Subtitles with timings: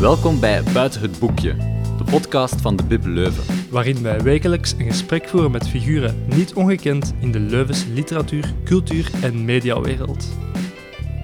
[0.00, 1.54] Welkom bij Buiten het Boekje,
[1.98, 3.44] de podcast van de Bib Leuven.
[3.70, 9.10] waarin wij wekelijks een gesprek voeren met figuren niet ongekend in de Leuvense literatuur, cultuur
[9.22, 10.26] en mediawereld.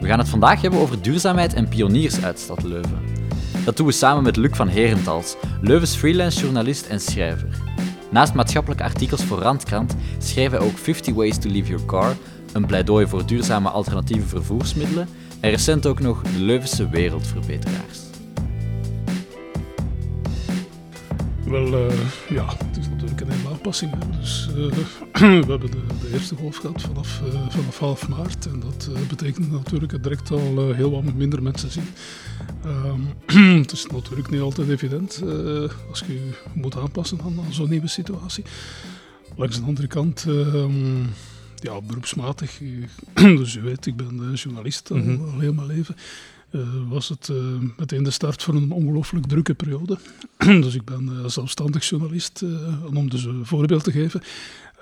[0.00, 2.98] We gaan het vandaag hebben over duurzaamheid en pioniers uit Stad Leuven.
[3.64, 7.48] Dat doen we samen met Luc van Herentals, Leuvens freelance journalist en schrijver.
[8.10, 12.16] Naast maatschappelijke artikels voor Randkrant schreef hij ook 50 Ways to Leave Your Car,
[12.52, 15.08] een pleidooi voor duurzame alternatieve vervoersmiddelen
[15.40, 18.11] en recent ook nog de Leuvense wereldverbeteraars.
[21.46, 21.96] Wel, eh,
[22.28, 23.92] ja, het is natuurlijk een hele aanpassing.
[23.92, 24.18] Hè.
[24.20, 24.54] Dus, eh,
[25.46, 28.46] we hebben de, de eerste golf gehad vanaf, eh, vanaf half maart.
[28.46, 31.86] En dat betekent natuurlijk dat direct al heel wat minder mensen zien.
[32.64, 33.00] Ehm,
[33.62, 35.22] het is natuurlijk niet altijd evident
[35.90, 38.44] als je je moet aanpassen aan, aan zo'n nieuwe situatie.
[39.36, 41.00] Langs de andere kant, ehm,
[41.56, 42.60] ja, beroepsmatig.
[43.14, 45.20] dus u weet, ik ben journalist al, Mhm.
[45.34, 45.96] al heel mijn leven.
[46.52, 47.36] Eh, was het eh,
[47.76, 49.98] meteen de start van een ongelooflijk drukke periode.
[50.64, 54.22] dus ik ben eh, zelfstandig journalist, eh, om dus een voorbeeld te geven.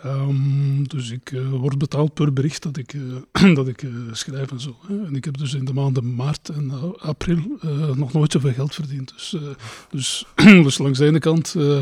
[0.02, 2.94] Ehm, dus ik eh, word betaald per bericht dat ik,
[3.32, 4.76] eh, dat ik eh, schrijf en zo.
[4.86, 5.06] Hè.
[5.06, 8.52] En ik heb dus in de maanden maart en eh, april eh, nog nooit zoveel
[8.52, 9.12] geld verdiend.
[9.16, 9.40] Dus, eh,
[9.90, 10.26] dus,
[10.66, 11.80] dus langs de ene kant eh,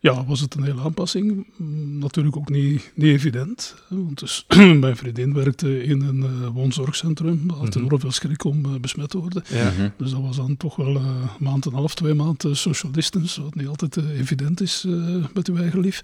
[0.00, 1.46] ja, was het een hele aanpassing.
[1.56, 3.74] Mm, Natuurlijk ook niet, niet evident.
[3.88, 4.44] Want dus,
[4.80, 7.50] mijn vriendin werkte in een eh, woonzorgcentrum.
[7.50, 7.78] Had Mhm.
[7.78, 9.42] enorm veel schrik om eh, besmet te worden.
[9.48, 9.70] Ja.
[9.70, 9.88] Mhm.
[9.96, 12.92] Dus dat was dan toch wel eh, een maand en een half, twee maanden social
[12.92, 16.00] distance, wat niet altijd eh, evident is eh, met uw eigen lief.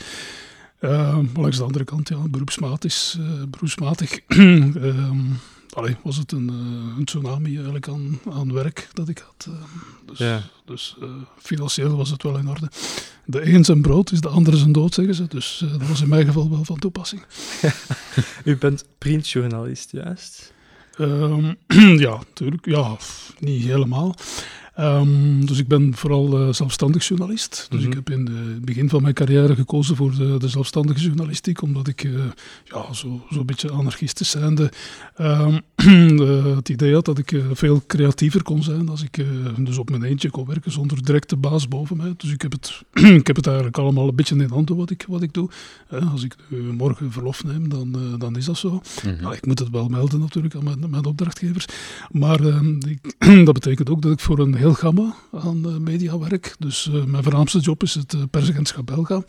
[0.78, 5.18] Eh, maar langs de andere kant, ja, beroepsmatig, eh, beroepsmatig ehm,
[5.74, 9.46] allee, was het een, eh, een tsunami eigenlijk aan, aan werk dat ik had.
[9.48, 9.54] eh.
[10.06, 10.42] dus Ja.
[10.64, 11.08] dus eh,
[11.38, 12.68] financieel was het wel in orde.
[13.26, 15.26] De een zijn brood is de andere zijn dood, zeggen ze.
[15.26, 17.22] Dus dat was in mijn geval wel van toepassing.
[18.44, 20.52] U bent printjournalist, juist?
[20.96, 21.54] Ehm,
[22.06, 22.64] ja, natuurlijk.
[22.66, 22.96] Ja,
[23.38, 24.14] niet helemaal.
[24.74, 27.66] Ehm, dus ik ben vooral eh, zelfstandig journalist.
[27.70, 27.88] Dus Mhm.
[27.88, 31.88] ik heb in het begin van mijn carrière gekozen voor de, de zelfstandige journalistiek, omdat
[31.88, 32.10] ik eh,
[32.64, 34.70] ja, zo- zo'n beetje anarchistisch zijnde
[35.14, 35.54] eh,
[36.56, 39.24] het idee had dat ik veel creatiever kon zijn als ik
[39.58, 42.14] dus op mijn eentje kon werken zonder directe baas boven mij.
[42.16, 42.82] Dus ik heb het,
[43.20, 45.48] ik heb het eigenlijk allemaal een beetje in handen wat ik, wat ik doe.
[46.12, 46.36] Als ik
[46.76, 48.80] morgen verlof neem, dan, dan is dat zo.
[49.04, 49.22] Mhm.
[49.22, 51.66] Nou, ik moet het wel melden natuurlijk aan mijn, mijn opdrachtgevers.
[52.10, 53.14] Maar ehm, ik-
[53.46, 56.54] dat betekent ook dat ik voor een heel gamma aan eh, media werk.
[56.58, 59.22] Dus eh, mijn voornaamste job is het uh, persagentschap Belga.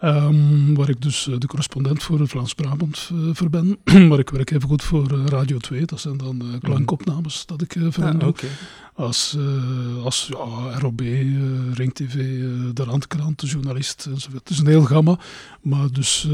[0.00, 3.78] Ehm, waar ik dus eh, de correspondent voor Vlaams-Brabant eh, voor ben.
[4.08, 5.84] maar ik werk even goed voor eh, Radio 2.
[5.84, 9.04] Dat zijn dan eh, klankopnames dat ik eh, voor Ah.
[9.04, 14.48] Als, eh, als ja, ROB, eh, Ring TV, eh, de Randkrant, de journalist enzovoort.
[14.48, 15.18] Het is een heel gamma.
[15.62, 16.28] Maar dus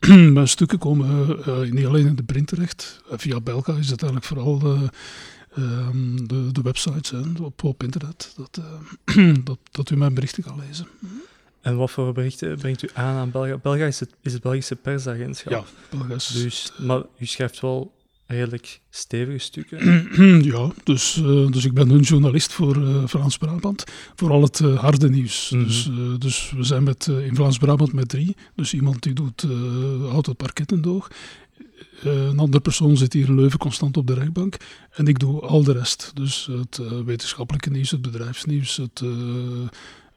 [0.00, 3.00] eh, mijn stukken komen eh, niet alleen in de print terecht.
[3.10, 4.78] Eh, via Belga is het eigenlijk vooral
[5.54, 8.34] eh, ehm, de, de websites hè, op, op internet.
[8.36, 8.60] Dat,
[9.04, 10.86] eh, dat, dat u mijn berichten kan lezen.
[11.60, 13.56] En wat voor berichten brengt u aan aan Belga?
[13.56, 15.52] Belga is het, is het Belgische persagentschap.
[15.52, 15.64] Ja,
[15.98, 17.92] Belga is- Dus, maar u schrijft wel
[18.26, 20.08] redelijk stevige stukken.
[20.52, 23.84] ja, dus, eh, dus ik ben een journalist voor eh, Vlaams-Brabant.
[24.14, 25.50] Vooral het eh, harde nieuws.
[25.50, 25.64] Mhm.
[25.64, 28.36] dus, eh, dus we zijn met, eh, in Vlaams-Brabant met drie.
[28.54, 31.10] Dus iemand die doet, eh, houdt het parket in doog.
[32.04, 34.56] Eh, een andere persoon zit hier in Leuven constant op de rechtbank.
[34.90, 36.10] En ik doe al de rest.
[36.14, 39.10] Dus het eh, wetenschappelijke nieuws, het bedrijfsnieuws, het, eh,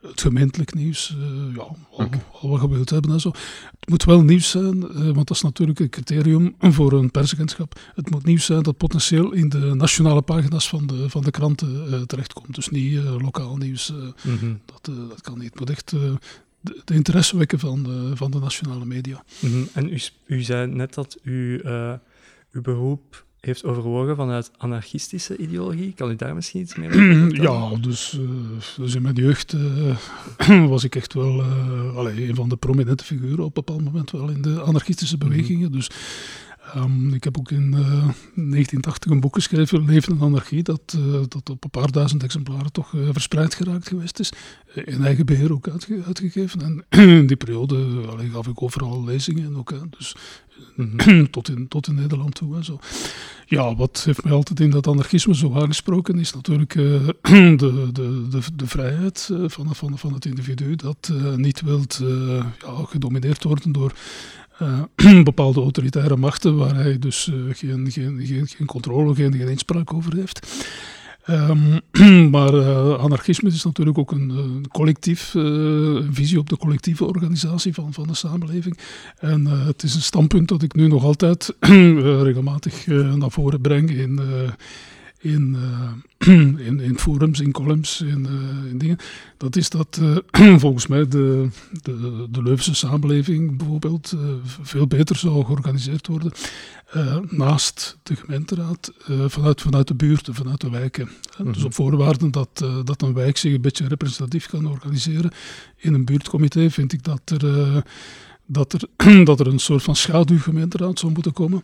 [0.01, 1.15] het gemeentelijk nieuws.
[1.55, 3.31] ja, al, wat je wilt hebben en zo.
[3.79, 4.79] Het moet wel nieuws zijn,
[5.13, 7.79] want dat is natuurlijk een criterium voor een persagentschap.
[7.95, 12.07] Het moet nieuws zijn dat potentieel in de nationale pagina's van de, van de kranten
[12.07, 12.55] terechtkomt.
[12.55, 13.93] Dus niet lokaal nieuws.
[14.23, 14.53] Mhm.
[14.65, 15.49] dat, dat kan niet.
[15.49, 15.93] Het moet echt
[16.67, 19.23] de, de interesse wekken van de, van de nationale media.
[19.39, 19.63] Mhm.
[19.73, 21.93] En u, u zei net dat u eh,
[22.51, 25.93] uw beroep heeft overwogen vanuit anarchistische ideologie.
[25.93, 27.71] Kan u daar misschien iets meer over vertellen?
[27.71, 31.43] Ja, dus, eh, dus in mijn jeugd eh, was ik echt wel
[31.95, 35.71] allee, een van de prominente figuren op een bepaald moment wel in de anarchistische bewegingen.
[35.71, 35.89] Dus
[36.73, 37.79] ehm, ik heb ook in eh,
[38.35, 42.71] 1980 een boek geschreven, Leven en Anarchie, dat, eh, dat op een paar duizend exemplaren
[42.71, 44.31] toch eh, verspreid geraakt geweest is.
[44.75, 46.61] Eh, In eigen beheer ook uitge- uitgegeven.
[46.61, 46.85] En
[47.19, 47.85] in die periode
[48.31, 49.69] gaf ik overal lezingen ook.
[49.69, 50.15] Hè, dus
[51.31, 52.55] tot, in, tot in Nederland toe.
[52.55, 52.79] En zo.
[53.45, 56.83] Ja, wat heeft mij altijd in dat anarchisme zo aangesproken is natuurlijk eh,
[57.57, 61.99] de, de, de, de vrijheid eh, van, van, van het individu dat eh, niet wilt
[62.03, 63.93] eh, ja, gedomineerd worden door
[64.57, 69.47] eh, bepaalde autoritaire machten waar hij dus eh, geen, geen, geen, geen controle, geen, geen
[69.47, 70.65] inspraak over heeft.
[71.23, 71.79] Ehm,
[72.35, 75.35] maar eh, anarchisme is natuurlijk ook een, collectief,
[76.11, 78.77] visie op de collectieve organisatie van, van de samenleving.
[79.19, 81.55] En het is een standpunt dat ik nu nog altijd
[82.27, 84.19] regelmatig naar voren breng in,
[85.19, 85.55] in,
[86.19, 86.29] uh,
[86.67, 88.97] in, in, forums, in columns, in, uh, in dingen.
[89.37, 91.49] Dat is dat uh, volgens mij de,
[91.81, 94.13] de, de Leuvense samenleving bijvoorbeeld
[94.61, 96.31] veel beter zou georganiseerd worden.
[97.29, 98.91] naast de gemeenteraad,
[99.27, 101.09] vanuit, vanuit de buurten, vanuit de wijken.
[101.43, 105.31] Dus op voorwaarde dat, dat een wijk zich een beetje representatief kan organiseren
[105.77, 107.83] in een buurtcomité, vind ik dat er
[108.47, 108.81] dat er,
[109.25, 111.61] dat er een soort van schaduwgemeenteraad zou moeten komen.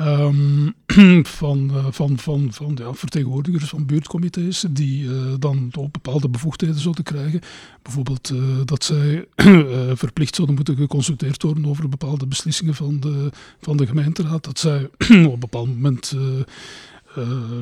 [0.00, 0.74] Um,
[1.24, 6.80] van, uh, van, van, van ja, vertegenwoordigers van buurtcomité's die uh, dan ook bepaalde bevoegdheden
[6.80, 7.40] zouden krijgen.
[7.82, 9.26] Bijvoorbeeld uh, dat zij
[10.04, 13.30] verplicht zouden moeten geconsulteerd worden over bepaalde beslissingen van de,
[13.60, 14.44] van de gemeenteraad.
[14.44, 14.84] Dat zij
[15.26, 16.16] op een bepaald moment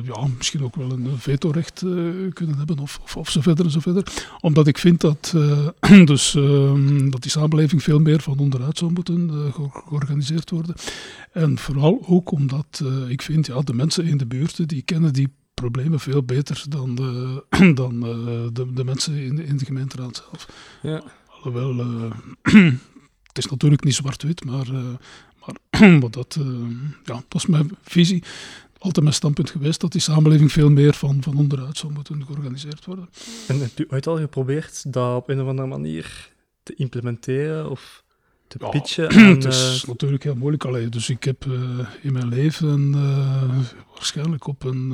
[0.03, 3.71] ja, misschien ook wel een vetorecht uh, kunnen hebben of, of, of, zo verder en
[3.71, 4.03] zo verder.
[4.39, 5.67] Omdat ik vind dat, uh,
[6.05, 10.75] dus, ehm, dat die samenleving veel meer van onderuit zou moeten georganiseerd worden.
[11.31, 15.33] En vooral ook omdat ik vind, ja, de mensen in de buurten die kennen die
[15.53, 17.43] problemen veel beter dan de,
[17.81, 17.99] dan,
[18.53, 20.47] de, de mensen in, in de gemeenteraad zelf.
[20.81, 21.03] Ja.
[21.27, 21.75] Alhoewel,
[23.29, 26.37] het is natuurlijk niet zwart-wit, maar, maar, maar dat,
[27.03, 28.23] ja, dat is mijn visie
[28.79, 32.85] altijd mijn standpunt geweest dat die samenleving veel meer van, van onderuit zou moeten georganiseerd
[32.85, 33.09] worden.
[33.47, 36.29] En hebt u ooit al geprobeerd dat op een of andere manier
[36.63, 38.03] te implementeren of
[38.47, 39.13] te ja, pitchen?
[39.35, 39.87] het is uh...
[39.87, 40.65] natuurlijk heel moeilijk.
[40.65, 43.59] Allee, dus ik heb uh, in mijn leven uh,
[43.93, 44.93] waarschijnlijk op een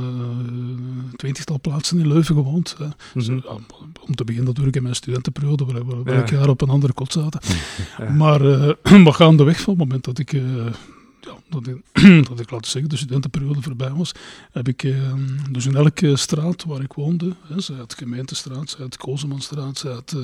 [1.15, 2.75] twintigtal plaatsen in Leuven gewoond.
[2.79, 3.41] Mm -hmm.
[3.41, 3.45] dus,
[4.05, 6.21] om te beginnen natuurlijk in mijn studentenperiode, waar, waar, waar ja.
[6.21, 7.39] ik jaar op een andere kot zaten.
[7.97, 8.11] Ja.
[8.21, 8.41] Maar,
[9.03, 10.33] maar gaandeweg van het moment dat ik
[11.49, 14.11] dat, ik, laten zeggen, de studentenperiode voorbij was,
[14.51, 15.13] heb ik eh,
[15.51, 19.91] dus in elke straat waar ik woonde, hè, zij het gemeentestraat, zij het Kozemanstraat, zij
[19.91, 20.11] het,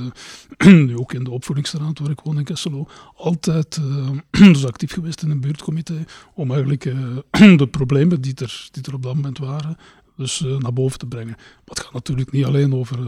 [0.65, 4.09] uh, nu ook in de opvoedingsstraat waar ik woon in Kesselo, altijd uh,
[4.53, 6.83] dus actief geweest in een buurtcomité om eigenlijk
[7.31, 9.77] de problemen die er, die er op dat moment waren,
[10.15, 11.33] dus uh, naar boven te brengen.
[11.37, 13.07] Maar het gaat natuurlijk niet alleen over, uh,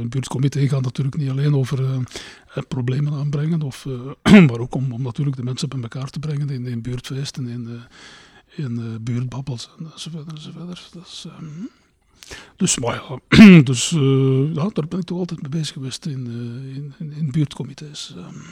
[0.00, 1.98] een buurtcomité gaat natuurlijk niet alleen over uh,
[2.68, 3.86] problemen aanbrengen, of,
[4.48, 7.80] maar ook om, om natuurlijk de mensen bij elkaar te brengen in, in buurtfeesten, in,
[8.54, 10.32] in buurtbabbels enzovoort.
[10.32, 10.92] enzovoort.
[10.92, 11.26] Dus,
[12.56, 13.90] dus, maar ja, dus
[14.54, 16.26] ja, daar ben ik toch altijd mee bezig geweest in,
[16.98, 18.14] in, in, buurtcomité's.
[18.16, 18.42] Um.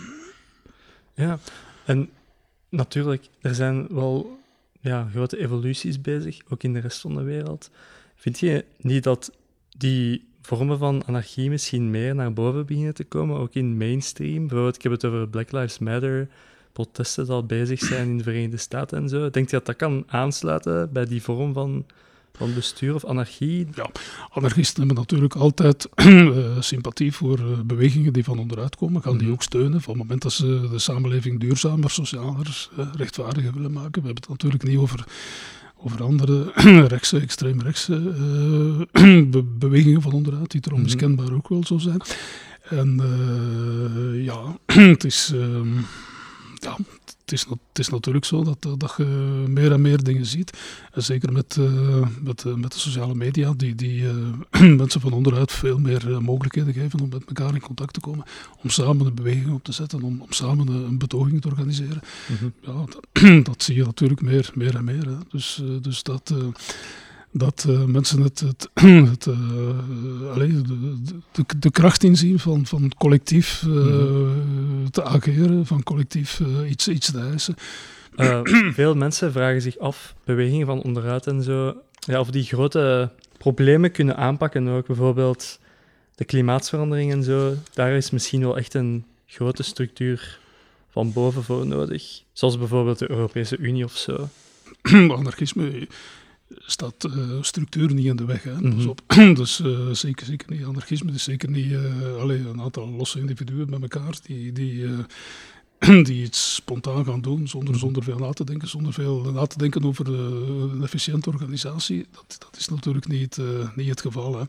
[1.15, 1.39] Ja,
[1.85, 2.11] en
[2.69, 4.38] natuurlijk, er zijn wel
[4.81, 7.71] ja, grote evoluties bezig, ook in de rest van de wereld.
[8.15, 9.33] Vind je niet dat
[9.77, 14.47] die vormen van anarchie misschien meer naar boven beginnen te komen, ook in mainstream?
[14.47, 16.29] Bijvoorbeeld, ik heb het over Black Lives Matter,
[16.73, 19.31] protesten die al bezig zijn in de Verenigde Staten en zo.
[19.31, 21.87] Denk je dat dat kan aansluiten bij die vorm van
[22.39, 23.67] van bestuur of anarchie?
[23.75, 23.91] Ja,
[24.31, 29.23] anarchisten hebben natuurlijk altijd uh, sympathie voor uh, bewegingen die van onderuit komen, gaan die
[29.23, 29.33] mhm.
[29.33, 29.81] ook steunen.
[29.81, 34.03] Van het moment dat ze de samenleving duurzamer, socialer, uh, rechtvaardiger willen maken.
[34.03, 35.05] We hebben het natuurlijk niet over,
[35.77, 36.53] over andere
[36.95, 38.01] rechtse, extreemrechtse
[39.31, 40.77] be bewegingen van onderuit, die er mhm.
[40.77, 42.01] onmiskenbaar ook wel zo zijn.
[42.69, 43.01] En
[44.23, 45.33] ja, het is...
[45.35, 45.77] Ehm,
[46.55, 46.77] ja,
[47.31, 49.05] het is, het is natuurlijk zo dat, eh, dat je
[49.49, 50.59] meer en meer dingen ziet.
[50.93, 55.13] En zeker met, uh, met, uh, met de sociale media, die, die uh, mensen van
[55.13, 58.25] onderuit veel meer mogelijkheden geven om met elkaar in contact te komen.
[58.63, 62.01] Om samen een beweging op te zetten, om, om samen een, betoging te organiseren.
[62.29, 62.53] Mm -hmm.
[62.61, 65.07] ja, dat, dat, zie je natuurlijk meer, meer en meer.
[65.07, 65.17] Hè.
[65.31, 66.35] Dus, dus dat
[67.31, 68.69] dat uh, mensen het, het,
[69.11, 70.97] het uh, allez, de,
[71.33, 74.91] de, de, kracht inzien van, van collectief uh, mm-hmm.
[74.91, 77.55] te ageren, van collectief iets, iets te eisen.
[78.75, 83.91] veel mensen vragen zich af, bewegingen van onderuit en zo, ja, of die grote problemen
[83.93, 84.87] kunnen aanpakken ook.
[84.87, 85.59] Bijvoorbeeld
[86.15, 87.55] de klimaatsverandering en zo.
[87.73, 90.39] Daar is misschien wel echt een grote structuur
[90.91, 92.23] van boven voor nodig.
[92.33, 94.29] Zoals bijvoorbeeld de Europese Unie of zo.
[95.19, 95.89] Anarchisme
[96.57, 98.43] staat uh, structuur niet in de weg.
[98.43, 98.61] Hè.
[98.61, 98.89] Mm -hmm.
[98.89, 99.03] op.
[99.41, 101.13] dus uh, zeker, zeker niet anarchisme.
[101.13, 104.87] Dus zeker niet uh, alleen een aantal losse individuen met elkaar die, die,
[106.09, 107.79] die iets spontaan gaan doen zonder, mhm.
[107.79, 112.07] zonder veel na te denken, zonder veel na te denken over een efficiënte organisatie.
[112.11, 113.39] Dat, dat is natuurlijk niet,
[113.77, 114.39] niet het geval.
[114.39, 114.45] Hè.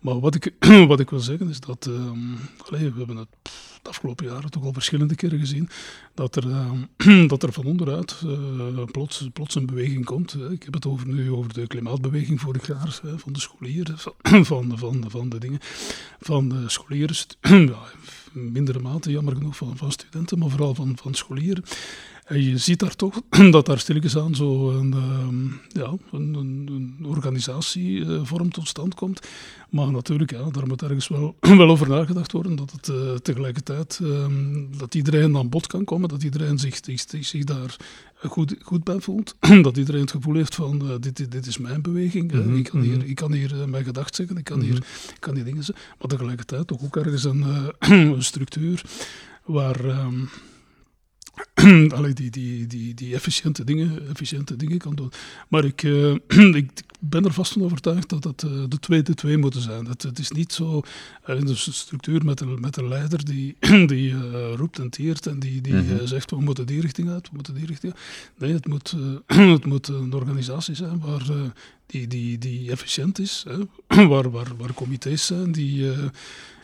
[0.00, 0.54] Maar wat ik,
[0.88, 2.36] wat ik wil zeggen is dat um,
[2.66, 3.28] allee, we hebben het
[3.82, 5.68] de afgelopen jaren toch al verschillende keren gezien,
[6.14, 10.34] dat er, uh, dat er van onderuit uh, plots, plots een beweging komt.
[10.50, 14.78] Ik heb het over, nu over de klimaatbeweging vorig jaar, van de scholieren, van, van,
[14.78, 15.58] van, van de dingen,
[16.20, 17.82] van de scholieren, ja,
[18.32, 21.64] mindere mate jammer genoeg van, van studenten, maar vooral van, van scholieren.
[22.24, 25.46] En je ziet daar toch dat daar stilletjes aan zo een, ehm,
[25.82, 29.28] ja, een, een, een organisatievorm tot stand komt.
[29.70, 33.98] Maar natuurlijk, ja, daar moet ergens wel, wel over nagedacht worden dat het uh, tegelijkertijd
[34.02, 37.76] um, dat iedereen aan bod kan komen, dat iedereen zich, zich, zich daar
[38.16, 39.34] goed, goed bij voelt.
[39.62, 42.32] dat iedereen het gevoel heeft van uh, dit, dit is mijn beweging.
[42.32, 44.72] Mm -hmm, ik, kan hier, ik kan hier mijn gedacht zeggen, ik kan, mm -hmm.
[44.72, 45.84] hier, ik kan die dingen zeggen.
[45.98, 48.82] Maar tegelijkertijd toch ook ergens een, structuur
[49.44, 49.84] waar...
[49.84, 50.28] Um,
[51.96, 55.12] Allee, die, die, die, die efficiënte, dingen, efficiënte dingen kan doen.
[55.48, 56.14] Maar ik, uh,
[56.62, 56.70] ik
[57.00, 59.86] ben er vast van overtuigd dat het uh, de twee de twee moeten zijn.
[59.86, 60.82] Het, het is niet zo
[61.26, 64.14] uh, in de structuur met een, met een leider die, die
[64.54, 66.06] roept en tiert en die, die mm -hmm.
[66.06, 68.02] zegt we moeten die richting uit, we moeten die richting uit.
[68.38, 68.94] Nee, het moet,
[69.26, 71.26] het moet een organisatie zijn waar,
[71.86, 75.90] die, die, die efficiënt is, hè, waar, waar, waar comité's zijn die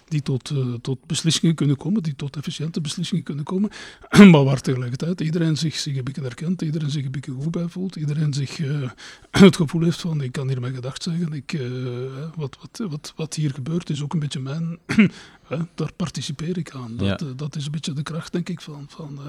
[0.09, 3.71] die tot, uh, tot beslissingen kunnen komen, die tot efficiënte beslissingen kunnen komen,
[4.31, 7.69] maar waar tegelijkertijd iedereen zich, zich een beetje herkent, iedereen zich een beetje goed bij
[7.69, 8.91] voelt, iedereen zich uh,
[9.31, 11.71] het gevoel heeft van ik kan hier mijn gedacht zeggen, ik, uh,
[12.35, 14.79] wat, wat, wat, wat hier gebeurt is ook een beetje mijn,
[15.75, 16.97] daar participeer ik aan.
[16.97, 17.27] Dat, ja.
[17.37, 19.21] dat is een beetje de kracht, denk ik, van, van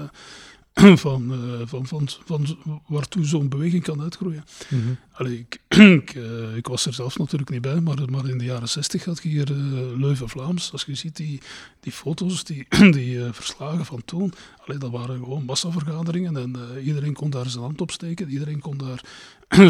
[0.96, 4.44] van, uh, van, van, van waartoe zo'n beweging kan uitgroeien.
[4.68, 4.96] Mm -hmm.
[5.12, 5.60] Allee, ik,
[6.00, 9.04] ik, uh, ik, was er zelf natuurlijk niet bij, maar, maar in de jaren zestig
[9.04, 9.56] had je hier uh,
[9.98, 10.72] Leuven-Vlaams.
[10.72, 11.40] Als je ziet die,
[11.80, 14.32] die foto's, die, die verslagen van toen,
[14.66, 18.78] allee, dat waren gewoon massavergaderingen en iedereen kon daar zijn hand op steken, iedereen kon
[18.78, 19.04] daar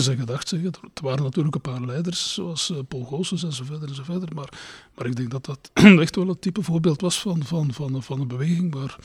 [0.00, 0.72] zijn gedacht zeggen.
[0.94, 4.28] Er waren natuurlijk een paar leiders, zoals Paul Goossens en zo verder en zo verder,
[4.34, 4.52] maar,
[4.94, 8.20] maar ik denk dat dat echt wel het type voorbeeld was van, van, van, van
[8.20, 8.98] een beweging waar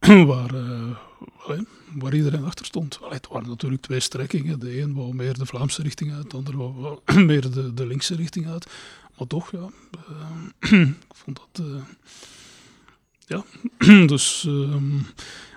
[0.26, 1.60] waar, uh,
[1.94, 2.98] waar iedereen achter stond.
[3.02, 4.60] Allee, het waren natuurlijk twee strekkingen.
[4.60, 6.98] De een wou meer de Vlaamse richting uit, de ander wou
[7.30, 8.66] meer de, de linkse richting uit.
[9.18, 9.68] Maar toch, ja,
[10.72, 11.66] uh, ik vond dat...
[11.66, 11.82] Uh,
[13.26, 13.44] ja,
[14.06, 14.44] dus...
[14.46, 15.06] Um,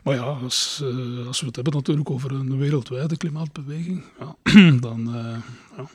[0.03, 0.83] maar ja, als,
[1.27, 4.35] als we het hebben natuurlijk over een wereldwijde klimaatbeweging, ja,
[4.79, 5.09] dan,
[5.77, 5.87] ja,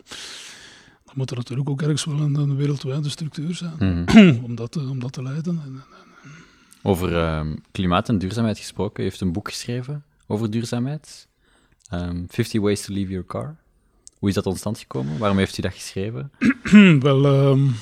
[1.04, 4.40] dan moet er natuurlijk ook ergens wel een, een wereldwijde structuur zijn mm -hmm.
[4.44, 5.60] om, dat, om dat te leiden.
[5.64, 5.82] En,
[6.88, 7.40] over uh,
[7.71, 9.02] klimaat en duurzaamheid gesproken.
[9.02, 11.28] U heeft een boek geschreven over duurzaamheid.
[11.92, 13.57] Um, 50 Ways to Leave Your Car.
[14.18, 15.18] Hoe is dat tot stand gekomen?
[15.18, 16.33] Waarom heeft u dat geschreven?
[17.00, 17.75] Wel, um,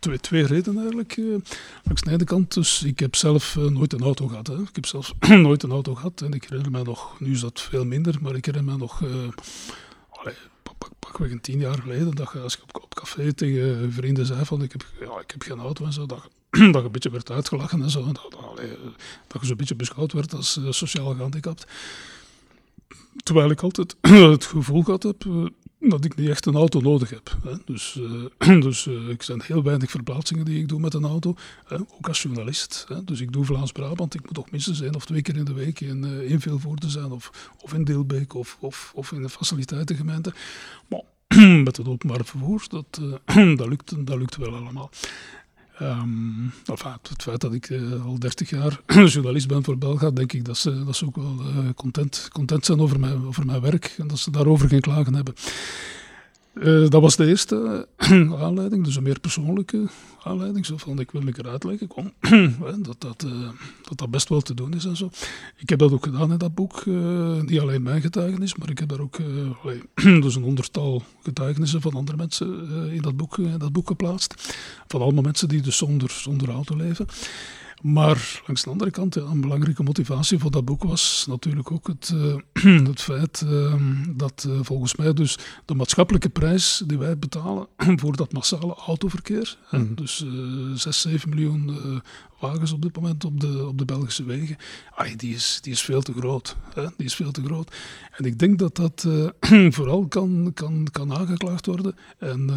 [0.00, 1.16] twee, twee, redenen eigenlijk.
[1.16, 1.36] Uh,
[1.82, 4.46] langs de ene kant, dus ik heb zelf uh, nooit een auto gehad.
[4.46, 4.60] Hè.
[4.60, 7.60] Ik heb zelf nooit een auto gehad en ik herinner me nog, nu is dat
[7.60, 9.02] veel minder, maar ik herinner me nog,
[10.10, 13.92] allee, pak, pakweg een tien jaar geleden, dat je, als je op, op café tegen
[13.92, 16.28] vrienden zei van ik heb, ja, ik heb geen auto en zo, dat,
[16.72, 18.04] dat je een beetje werd uitgelachen en zo.
[18.04, 18.30] Dat,
[19.26, 21.66] dat je zo'n beetje beschouwd werd als uh, sociaal gehandicapt.
[23.16, 23.96] Terwijl ik altijd
[24.34, 25.46] het gevoel gehad heb uh,
[25.80, 27.36] dat ik niet echt een auto nodig heb.
[27.44, 27.52] Hè.
[27.64, 27.98] Dus,
[28.38, 31.34] uh, dus ik zijn heel weinig verplaatsingen die ik doe met een auto,
[31.68, 32.84] ook als journalist.
[32.88, 33.04] Hè.
[33.04, 35.80] Dus ik doe Vlaams-Brabant, ik moet toch minstens één of twee keer in de week
[35.80, 40.32] in, in Vilvoorde zijn, of, of in Deelbeek, of, of, of in de faciliteitengemeente.
[40.88, 41.02] Maar
[41.64, 43.00] met het openbaar vervoer, dat,
[43.56, 44.90] dat, lukt, dat lukt wel allemaal.
[45.82, 48.80] Um, enfin, het feit dat ik uh, al 30 jaar
[49.12, 52.64] journalist ben voor Belga, denk ik dat ze, dat ze ook wel uh, content, content
[52.64, 55.34] zijn over mijn, over mijn werk en dat ze daarover geen klagen hebben.
[56.56, 57.88] Uh, dat was de eerste
[58.44, 59.86] aanleiding, dus een meer persoonlijke
[60.22, 60.66] aanleiding.
[60.66, 62.12] Zo van, ik wil een keer uitleggen kom,
[62.82, 63.48] dat, dat, uh,
[63.82, 65.10] dat dat best wel te doen is en zo.
[65.56, 66.86] Ik heb dat ook gedaan in dat boek.
[67.46, 69.18] Niet alleen mijn getuigenis, maar ik heb daar ook
[70.24, 74.56] dus een honderdtal getuigenissen van andere mensen in, dat boek, dat boek geplaatst.
[74.86, 77.06] Van allemaal mensen die dus zonder, zonder auto leven.
[77.86, 81.86] Maar langs de andere kant, ja, een belangrijke motivatie voor dat boek was natuurlijk ook
[81.86, 83.74] het, uh, het feit uh,
[84.16, 87.66] dat uh, volgens mij dus de maatschappelijke prijs die wij betalen
[88.00, 89.94] voor dat massale autoverkeer, mm.
[89.94, 90.24] dus
[90.74, 91.78] 6, 7 miljoen
[92.40, 94.56] wagens op dit moment op de, op de Belgische wegen,
[95.16, 96.56] die, is, die is veel te groot.
[96.74, 96.86] Hè?
[96.96, 97.74] Die is veel te groot.
[98.10, 99.06] En ik denk dat dat
[99.76, 102.50] vooral kan, kan, kan aangeklaagd worden en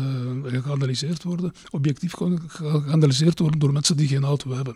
[0.63, 4.75] geanalyseerd worden, objectief geanalyseerd worden door mensen die geen auto hebben.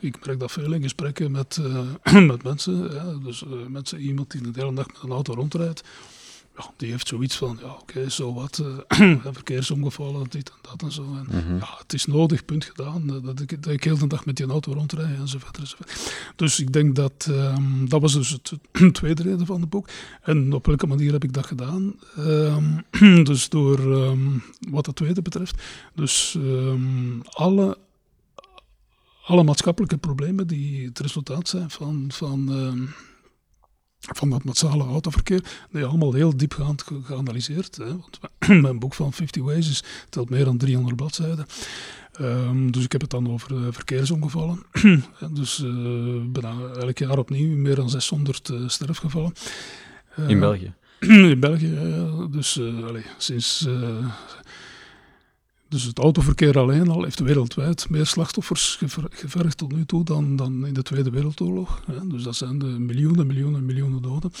[0.00, 2.94] Ik merk dat veel in gesprekken met, uh, met mensen.
[2.94, 5.82] Ja, dus uh, mensen, iemand die de hele dag met een auto rondrijdt,
[6.56, 8.62] ja, die heeft zoiets van, ja oké, okay, zo wat,
[9.00, 11.02] uh, verkeersongevallen, dit en dat en zo.
[11.02, 11.58] En, mm -hmm.
[11.58, 14.46] Ja, het is nodig, punt gedaan, dat ik, dat ik heel de dag met die
[14.46, 15.60] auto rondrijd en zo verder.
[15.60, 16.32] En zo verder.
[16.36, 18.52] Dus ik denk dat, um, dat was dus het
[18.94, 19.88] tweede reden van het boek.
[20.22, 21.94] En op welke manier heb ik dat gedaan?
[22.18, 22.84] Um,
[23.30, 25.62] dus door, um, wat het tweede betreft,
[25.94, 26.38] dus
[27.24, 27.78] alle
[29.26, 32.88] alle maatschappelijke problemen die het resultaat zijn van, van, uh,
[34.00, 37.76] van dat massale autoverkeer, die allemaal heel diepgaand geanalyseerd.
[37.76, 38.20] Hè, want
[38.62, 41.46] mijn boek van 50 Ways is, telt meer dan 300 bladzijden.
[42.12, 44.62] Ehm, dus ik heb het dan over uh, verkeersongevallen.
[45.30, 49.32] dus uh, bijna elk jaar opnieuw meer dan 600 uh, sterfgevallen.
[50.26, 50.72] in België?
[51.32, 51.78] in België,
[52.30, 53.68] dus allez, sinds
[55.68, 58.78] dus het autoverkeer alleen al heeft wereldwijd meer slachtoffers
[59.10, 61.82] gevergd tot nu toe dan, dan in de Tweede Wereldoorlog.
[61.86, 62.06] Hè.
[62.06, 64.32] Dus dat zijn de miljoenen, miljoenen, miljoenen doden.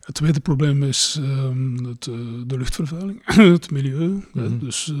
[0.00, 2.14] Het tweede probleem is um, het, uh,
[2.46, 3.20] de luchtvervuiling,
[3.54, 4.08] het milieu.
[4.08, 4.58] Mm -hmm.
[4.58, 4.92] Dus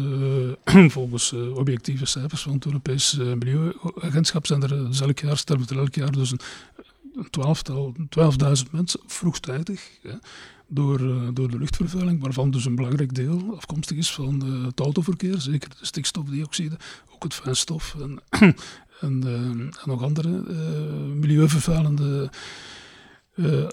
[0.66, 5.68] uh, volgens uh, objectieve cijfers van het Europees Milieuagentschap zijn er dus elk jaar, sterven
[5.68, 6.40] er elk jaar dus een,
[7.14, 9.90] een twaalftal, 12.000 mensen vroegtijdig.
[10.02, 10.14] Hè
[10.68, 14.80] door, uh, door de luchtvervuiling, waarvan dus een belangrijk deel afkomstig is van uh, het
[14.80, 16.76] autoverkeer, zeker de stikstofdioxide,
[17.14, 18.20] ook het fijnstof en,
[19.00, 20.28] en, uh, en nog andere
[21.14, 22.30] milieuvervuilende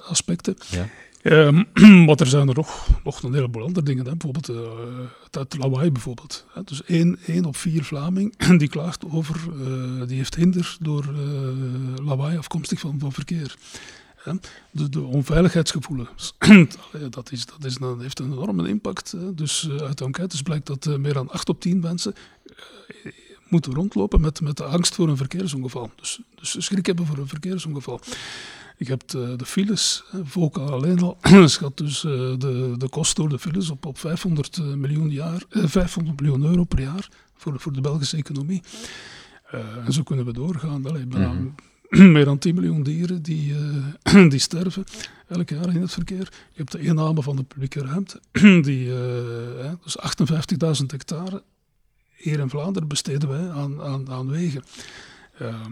[0.07, 0.55] aspecten.
[0.69, 0.89] Ja.
[1.23, 1.67] Um,
[2.05, 4.05] maar er zijn er nog, nog een heleboel andere dingen.
[4.05, 4.11] Hè.
[4.15, 4.71] Bijvoorbeeld uh,
[5.23, 6.45] het, het lawaai bijvoorbeeld.
[6.53, 6.63] Hè.
[6.63, 12.05] Dus één, één op vier Vlaming die klaagt over, uh, die heeft hinder door uh,
[12.05, 13.55] lawaai afkomstig van, van verkeer.
[14.71, 16.33] De, de onveiligheidsgevoelens,
[17.09, 19.13] dat, is, dat, is, dat heeft een enorme impact.
[19.37, 22.13] Dus uh, uit de enquêtes blijkt dat uh, meer dan 8 op 10 mensen
[22.45, 23.11] uh,
[23.47, 25.91] moeten rondlopen met, met de angst voor een verkeersongeval.
[25.95, 27.99] Dus, dus schrik hebben voor een verkeersongeval.
[28.77, 33.39] Ik heb de, de files, Volk alleen al, schat dus de, de kost door de
[33.39, 38.17] files op, op 500 miljoen, jaar, 500 miljoen euro per jaar voor, voor de Belgische
[38.17, 38.61] economie.
[39.85, 40.85] en zo kunnen we doorgaan.
[40.85, 41.55] Allee, ben mm -hmm.
[42.15, 44.83] meer dan 10 miljoen dieren die, uh, die sterven
[45.27, 46.27] elk jaar in het verkeer.
[46.31, 48.21] Je hebt de inname van de publieke ruimte,
[48.67, 49.97] die, uh, dus
[50.81, 51.43] 58.000 hectare
[52.15, 54.63] hier in Vlaanderen besteden wij aan, aan, aan wegen.
[55.41, 55.65] Uh,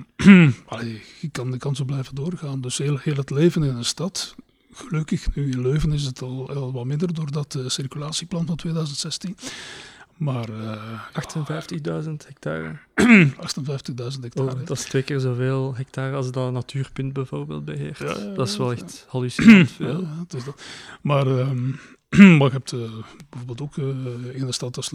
[1.21, 2.61] je, kan, je kan zo blijven doorgaan.
[2.61, 4.35] Dus heel, heel het leven in een stad,
[4.73, 9.37] gelukkig, nu in Leuven is het al wat minder door dat circulatieplan van 2016.
[10.21, 12.79] Maar uh, 58.000 hectare.
[12.95, 14.49] 58.000 hectare.
[14.49, 17.97] Oh, dat is twee keer zoveel hectare als dat Natuurpunt bijvoorbeeld beheert.
[17.97, 20.01] Ja, ja, dat is wel echt hallucinant veel.
[20.01, 20.61] Ja, het is dat.
[21.01, 21.79] Maar, um,
[22.37, 22.89] maar je hebt uh,
[23.29, 23.85] bijvoorbeeld ook uh,
[24.35, 24.93] in een stad als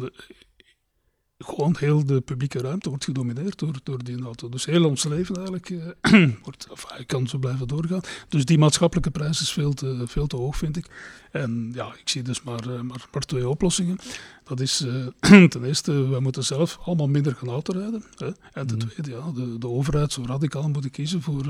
[1.38, 4.48] gewoon heel de publieke ruimte wordt gedomineerd door, door die auto.
[4.48, 5.86] Dus heel ons leven eigenlijk uh,
[6.44, 8.00] wordt, enfin, kan zo blijven doorgaan.
[8.28, 10.86] Dus die maatschappelijke prijs is veel te, veel te hoog, vind ik.
[11.30, 13.98] En ja, ik zie dus maar, uh, maar, maar, twee oplossingen.
[14.44, 18.04] Dat is uh, ten eerste, we moeten zelf allemaal minder gaan autorijden.
[18.16, 18.30] Hè?
[18.52, 18.88] En ten mhm.
[18.88, 21.44] tweede, ja, de, de overheid zou radicaal moeten kiezen voor,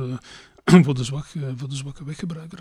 [0.85, 2.59] voor, de, zwak, voor de zwakke weggebruiker.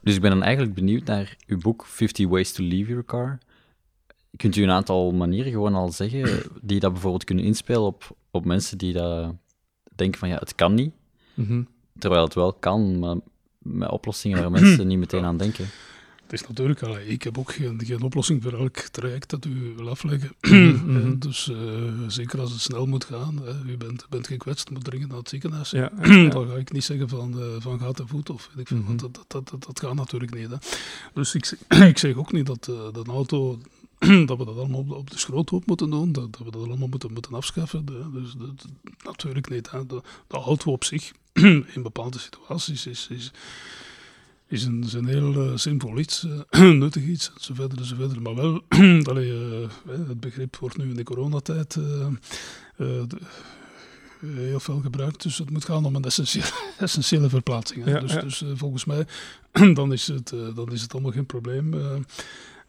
[0.00, 3.38] Dus ik ben dan eigenlijk benieuwd naar uw boek 50 Ways to Leave Your Car.
[4.36, 8.44] Kunt u een aantal manieren gewoon al zeggen die dat bijvoorbeeld kunnen inspelen op, op
[8.44, 9.34] mensen die dat
[9.94, 10.92] denken van ja, het kan niet,
[11.34, 11.68] mm-hmm.
[11.98, 13.16] terwijl het wel kan, maar
[13.58, 15.66] met oplossingen waar mensen niet meteen aan denken.
[16.28, 19.74] Het is natuurlijk, al, ik heb ook geen, geen oplossing voor elk traject dat u
[19.76, 20.30] wil afleggen.
[20.40, 21.18] Mm-hmm.
[21.28, 25.08] dus uh, zeker als het snel moet gaan, uh, u bent, bent gekwetst, moet dringend
[25.08, 25.70] naar het ziekenhuis.
[25.70, 26.28] Ja, ja.
[26.28, 28.76] Dan ga ik niet zeggen van, uh, van gaat te voet of weet ik veel,
[28.76, 28.96] mm-hmm.
[28.96, 30.50] dat, dat, dat, dat, dat gaat natuurlijk niet.
[30.50, 30.56] Hè.
[31.14, 31.58] Dus ik,
[31.92, 33.58] ik zeg ook niet dat, dat een auto
[34.26, 36.88] dat we dat allemaal op, op de schroothoop moeten doen, dat, dat, we dat allemaal
[36.88, 37.84] moeten, moeten afschaffen.
[37.84, 38.34] De, dus
[39.04, 39.70] natuurlijk niet.
[39.70, 39.86] Hè.
[39.86, 41.12] De, de, auto op zich,
[41.74, 43.30] in bepaalde situaties, is, is,
[44.46, 48.20] is, een, is een heel uh, zinvol iets, uh, nuttig iets, enzovoort, enzovoort.
[48.20, 48.62] Maar wel,
[49.10, 49.68] allee, uh,
[50.08, 51.78] het begrip wordt nu in de coronatijd
[54.20, 55.22] heel veel gebruikt.
[55.22, 56.46] Dus het moet gaan om een essentiële,
[56.78, 57.84] essentiële verplaatsing.
[57.84, 57.90] Hè.
[57.90, 58.20] Ja, dus, ja.
[58.20, 59.06] dus volgens mij,
[59.74, 61.74] dan, is het, dan is het allemaal geen probleem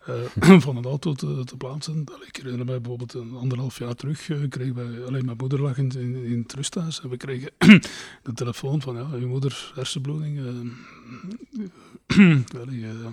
[0.09, 2.05] uh, van een auto te, plaatsen.
[2.27, 5.77] Ik herinner mij bijvoorbeeld een anderhalf jaar terug, uh, kregen wij, alleen mijn moeder lag
[5.77, 7.51] in, in, in het rusthuis en we kregen
[8.23, 10.39] de telefoon van, ja, uw moeder hersenbloeding.
[12.09, 13.05] Uh,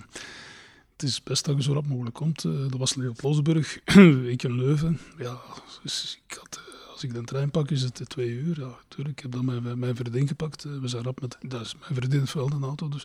[0.93, 2.43] het is best dat je zo rap mogelijk komt.
[2.43, 3.79] dat was Leo Plosburg,
[4.27, 4.99] ik in Leuven.
[5.19, 5.39] Ja,
[5.83, 6.61] dus ik had
[6.93, 8.61] als ik de trein pak, is het twee uur.
[8.61, 9.17] Ja, natuurlijk.
[9.17, 10.63] Ik heb dan mijn, mijn vriendin gepakt.
[10.63, 13.03] We zijn rap met, dat is mijn vriendin wel een auto, dus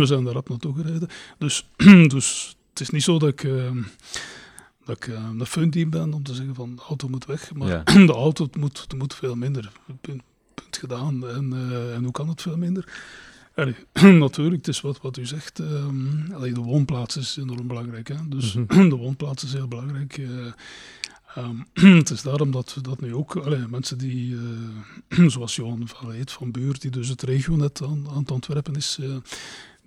[0.00, 1.08] we zijn daar rap naartoe gereden.
[1.38, 1.68] Dus,
[2.06, 3.70] dus het is niet zo dat ik, uh,
[4.84, 7.68] dat ik uh, een funteam ben om te zeggen van de auto moet weg, maar
[7.68, 7.82] ja.
[8.06, 9.72] de auto moet, moet veel minder.
[10.00, 10.22] Punt,
[10.54, 11.28] punt gedaan.
[11.28, 12.92] En, uh, en hoe kan het veel minder?
[13.54, 13.74] Allee,
[14.18, 15.58] natuurlijk, het is wat, wat u zegt.
[15.58, 18.08] Um, allee, de woonplaats is enorm belangrijk.
[18.08, 18.16] Hè?
[18.28, 18.88] Dus mm -hmm.
[18.94, 20.20] de woonplaats is heel belangrijk.
[21.36, 21.66] Um,
[21.98, 24.36] het is daarom dat, dat nu ook allee, mensen die,
[25.08, 28.98] uh, zoals Johan Valleet van Buur, die dus het regionet aan, aan het ontwerpen is,
[29.00, 29.16] uh,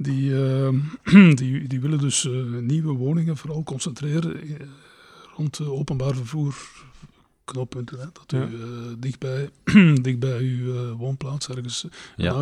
[0.02, 0.70] die, uh,
[1.40, 2.28] die, die willen dus
[2.62, 4.40] nieuwe woningen vooral concentreren
[5.36, 6.56] rond openbaar vervoer
[7.44, 8.00] knooppunten.
[8.00, 8.48] Hè, dat ja.
[8.48, 9.50] u dichtbij,
[10.02, 11.86] dichtbij uw woonplaats ergens
[12.16, 12.34] ja.
[12.34, 12.40] na,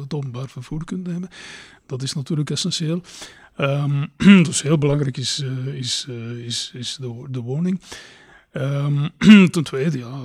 [0.00, 1.28] het openbaar vervoer kunt nemen.
[1.86, 3.02] Dat is natuurlijk essentieel.
[3.58, 4.10] Um,
[4.44, 6.06] dus heel belangrijk is, is,
[6.44, 7.80] is, is de, de, woning.
[8.54, 9.08] Ehm,
[9.50, 10.20] ten tweede, ja,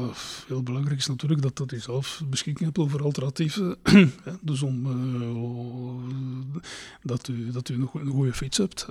[0.47, 3.77] heel belangrijk is natuurlijk dat, dat je zelf beschikking hebt over alternatieven.
[4.41, 6.61] dus om, uh,
[7.03, 8.87] dat, u, dat u een, een goede fiets hebt.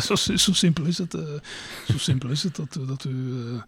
[0.36, 1.14] zo, simpel is het.
[1.14, 1.22] Uh,
[1.86, 3.10] zo simpel is het dat, dat u...
[3.10, 3.62] Uh,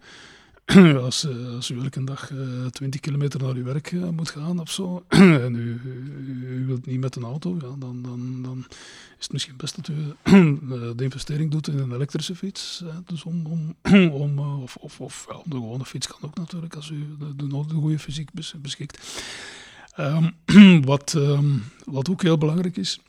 [1.05, 4.71] als, als u elke dag uh, 20 kilometer naar uw werk uh, moet gaan of
[4.71, 5.03] zo,
[5.45, 5.81] en u,
[6.65, 8.65] wilt niet met een auto, ja, dan, dan, dan
[9.17, 9.95] is het misschien best dat u
[10.95, 12.83] de investering doet in een elektrische fiets.
[13.05, 13.75] dus om, om,
[14.11, 17.47] om of, of, of ja, de gewone fiets kan ook natuurlijk, als u de, de,
[17.47, 18.29] de goede fysiek
[18.61, 19.23] beschikt.
[19.99, 20.35] Um,
[20.85, 22.99] wat, um, wat ook heel belangrijk is,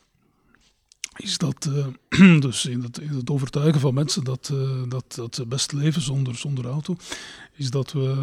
[1.22, 5.34] is dat, uh, dus in het, in het, overtuigen van mensen dat, uh, dat, dat
[5.34, 6.96] ze best leven zonder, zonder auto,
[7.52, 8.14] is dat we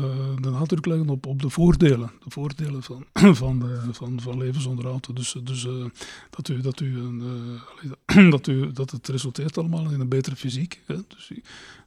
[0.42, 2.12] de nadruk leggen op, op de voordelen.
[2.24, 5.14] De voordelen van, van, de, van, van leven zonder auto.
[5.14, 5.68] Dus, dus
[6.30, 7.20] dat, u, dat, u
[8.30, 10.82] dat, u, dat het resulteert allemaal in een betere fysiek.
[10.86, 10.96] Hè?
[11.08, 11.32] Dus,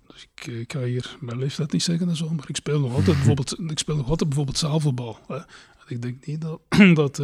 [0.07, 2.95] dus ik, ik, ga hier mijn leeftijd niet zeggen en zo, maar ik speel nog
[2.95, 5.19] altijd bijvoorbeeld, ik speel nog altijd bijvoorbeeld zavelbal.
[5.27, 5.39] Hè?
[5.87, 6.61] Ik denk niet dat,
[6.95, 7.21] dat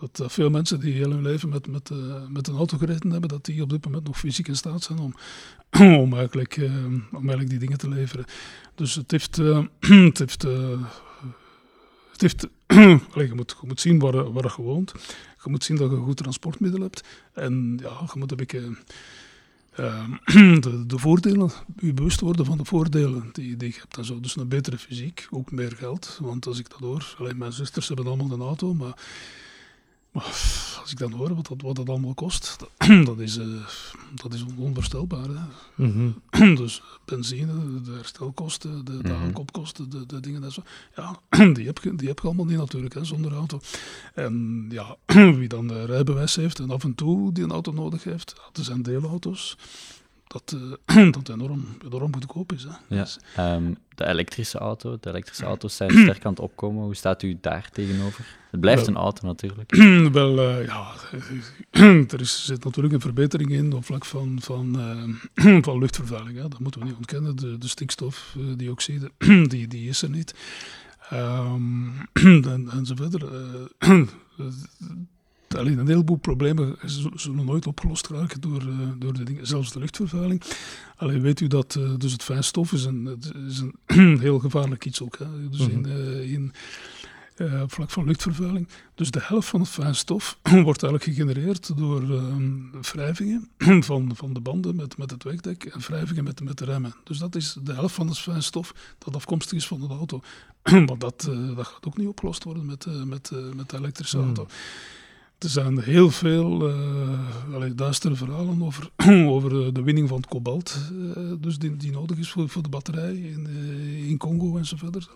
[0.00, 3.10] dat uh, veel mensen die heel hun leven met, met, uh, met een auto gereden
[3.10, 5.14] hebben, dat die op dit moment nog fysiek in staat zijn om,
[6.02, 8.24] om, eigenlijk, uh, om eigenlijk die dingen te leveren.
[8.74, 9.36] Dus het heeft...
[10.10, 10.42] het heeft,
[12.12, 12.46] het heeft
[13.14, 14.92] je, moet, je moet zien waar, waar je woont.
[15.44, 17.04] Je moet zien dat je een goed transportmiddel hebt.
[17.32, 18.76] En ja, je moet een beetje...
[20.60, 24.20] de, de, voordelen, je bewust worden van de voordelen die, die je hebt en zo.
[24.20, 26.18] Dus een betere fysiek, ook meer geld.
[26.22, 28.94] Want als ik dat hoor, alleen mijn zusters hebben allemaal een auto, maar
[30.12, 33.44] als ik dan hoor wat dat, wat dat allemaal kost, dat, dat is, uh,
[34.14, 35.28] dat is onvoorstelbaar.
[35.28, 35.40] Hè.
[35.74, 36.54] Mm -hmm.
[36.62, 39.22] dus benzine, de herstelkosten, de, de mm -hmm.
[39.22, 40.62] aankoopkosten, de, de dingen en zo.
[40.96, 41.20] Ja,
[41.54, 43.60] die heb, je, die heb je allemaal niet natuurlijk, hè, zonder auto.
[44.14, 44.96] En ja,
[45.38, 48.82] wie dan rijbewijs heeft en af en toe die een auto nodig heeft, dat zijn
[48.82, 49.56] deelauto's
[50.28, 52.62] dat, uh, dat enorm, enorm goedkoop is.
[52.62, 52.96] Hè.
[52.96, 56.82] Ja, dus, um, de elektrische auto, de elektrische auto's zijn sterk aan het opkomen.
[56.82, 58.36] Hoe staat u daar tegenover?
[58.50, 59.76] Het blijft wel, een auto natuurlijk.
[60.12, 60.92] Wel, uh, ja,
[62.10, 64.76] er is, zit natuurlijk een verbetering in op vlak van, van,
[65.34, 66.36] uh, van luchtvervuiling.
[66.36, 66.48] Hè.
[66.48, 67.36] Dat moeten we niet ontkennen.
[67.36, 69.10] De, de stikstofdioxide,
[69.48, 70.34] die, die is er niet.
[71.12, 73.28] Um, en, en zo verder
[75.56, 76.76] alleen een heleboel problemen
[77.14, 80.42] zullen nooit opgelost raken door, uh, door de dingen, zelfs de luchtvervuiling.
[80.96, 85.02] Alleen weet u dat uh, dus het fijnstof is een, is een heel gevaarlijk iets
[85.02, 85.18] ook.
[85.18, 85.48] Hè?
[85.48, 85.70] Dus -hmm.
[85.70, 86.52] in, uh, in
[87.62, 88.68] op vlak van luchtvervuiling.
[88.94, 92.22] Dus de helft van het fijnstof wordt eigenlijk gegenereerd door
[92.80, 93.48] wrijvingen
[93.88, 96.94] van, van de banden met, met het wegdek en wrijvingen met, met de remmen.
[97.04, 100.20] Dus dat is de helft van het fijnstof dat afkomstig is van de auto.
[100.62, 104.34] maar dat, dat gaat ook niet opgelost worden met, met, met de elektrische mm.
[105.38, 108.90] Er zijn heel veel uh, duistere verhalen over,
[109.34, 112.68] over de winning van het kobalt, uh, dus die, die nodig is voor, voor de
[112.68, 115.08] batterij in, uh, in Congo en zo verder.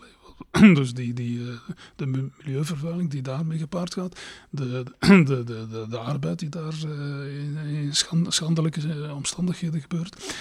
[0.79, 1.41] dus die, die,
[1.97, 6.75] de milieuvervuiling die daarmee gepaard gaat, de, de, de, de, arbeid die daar
[7.29, 7.95] in, in
[8.29, 10.35] schandelijke omstandigheden gebeurt.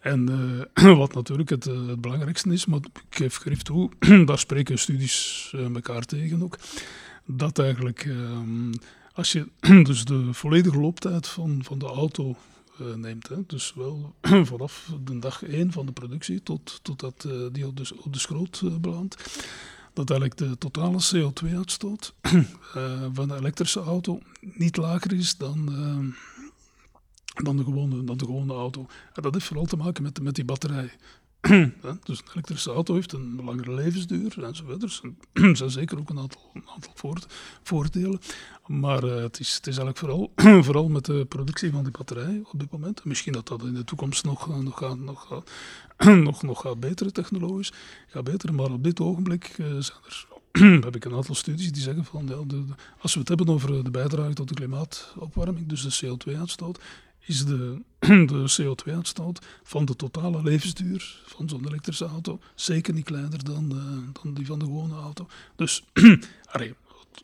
[0.00, 0.26] En
[0.74, 3.90] wat natuurlijk het, het, belangrijkste is, maar ik geef grif toe,
[4.26, 6.58] daar spreken studies uh, elkaar tegen ook,
[7.24, 8.70] dat eigenlijk ehm,
[9.16, 9.48] als je
[9.88, 12.36] dus de volledige looptijd van, van de auto
[12.80, 14.14] uh, neemt, hè, dus wel
[14.50, 18.18] vanaf de dag 1 van de productie tot, totdat uh, die op de, op de
[18.18, 19.40] schroot uh, belandt,
[19.92, 22.14] dat eigenlijk de totale CO2-uitstoot
[23.12, 25.64] van de elektrische auto niet lager is dan,
[27.34, 28.86] dan, de, gewone, dan de gewone auto.
[29.14, 30.90] En dat heeft vooral te maken met, met die batterij.
[32.04, 34.80] dus een elektrische auto heeft een langere levensduur enzovoort.
[34.80, 35.00] Dus
[35.32, 37.18] er zijn zeker ook een aantal, een aantal
[37.62, 38.20] voordelen.
[38.66, 40.32] Maar uh, het, is, het is eigenlijk vooral,
[40.66, 43.04] vooral met de productie van die batterij op dit moment.
[43.04, 45.42] Misschien dat dat in de toekomst nog, eh, nog, gaat, nog,
[45.98, 47.72] nog, nog beteren technologisch.
[48.24, 49.98] Beteren, maar op dit ogenblik uh, zijn
[50.56, 52.64] er heb ik een aantal studies die zeggen van de,
[52.98, 56.80] als we het hebben over de bijdrage tot de klimaatopwarming, dus de CO2-uitstoot,
[57.26, 57.82] is de,
[58.26, 64.22] de CO2-uitstoot van de totale levensduur van zo'n elektrische auto zeker niet kleiner dan, uh,
[64.22, 65.28] dan die van de gewone auto.
[65.56, 65.84] Dus
[66.52, 66.74] allee,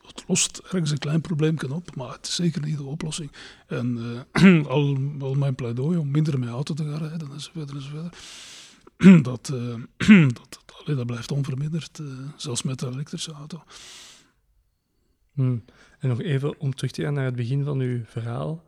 [0.06, 3.32] het lost ergens een klein probleem op, maar het is zeker niet de oplossing.
[3.66, 3.98] En
[4.42, 4.94] uh, al,
[5.34, 8.16] mijn pleidooi om minder met auto te gaan rijden enzovoort enzovoort,
[9.24, 9.74] dat, uh,
[10.28, 12.00] dat, dat, dat, blijft onverminderd,
[12.36, 13.62] zelfs met de elektrische auto.
[15.32, 15.64] Hmm.
[15.98, 18.64] En nog even om terug te gaan naar het begin van uw verhaal.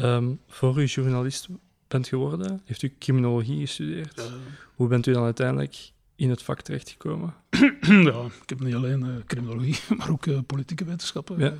[0.00, 1.48] Um, voor u journalist
[1.88, 4.30] bent geworden, heeft u criminologie gestudeerd.
[4.74, 7.34] Hoe bent u dan uiteindelijk in het vak terechtgekomen?
[8.10, 11.38] ja, ik heb niet alleen uh, criminologie, maar ook uh, politieke wetenschappen.
[11.38, 11.54] Ja.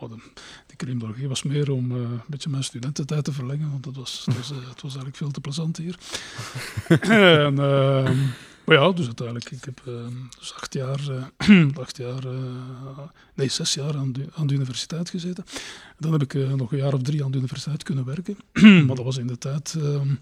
[0.00, 0.16] Maar de,
[0.66, 4.22] die criminologie was meer om uh, een beetje mijn studententijd te verlengen, want het was,
[4.26, 5.98] het was, het was eigenlijk veel te plezant hier.
[7.00, 8.16] en, ehm,
[8.64, 9.94] Maar ja, dus uiteindelijk, ik heb uh,
[10.38, 11.00] dus acht jaar,
[11.48, 12.32] uh, acht jaar uh,
[13.34, 15.44] nee, zes jaar aan de, aan de universiteit gezeten.
[15.98, 18.36] Dan heb ik nog een jaar of drie aan de universiteit kunnen werken.
[18.86, 20.18] maar dat was in de tijd um,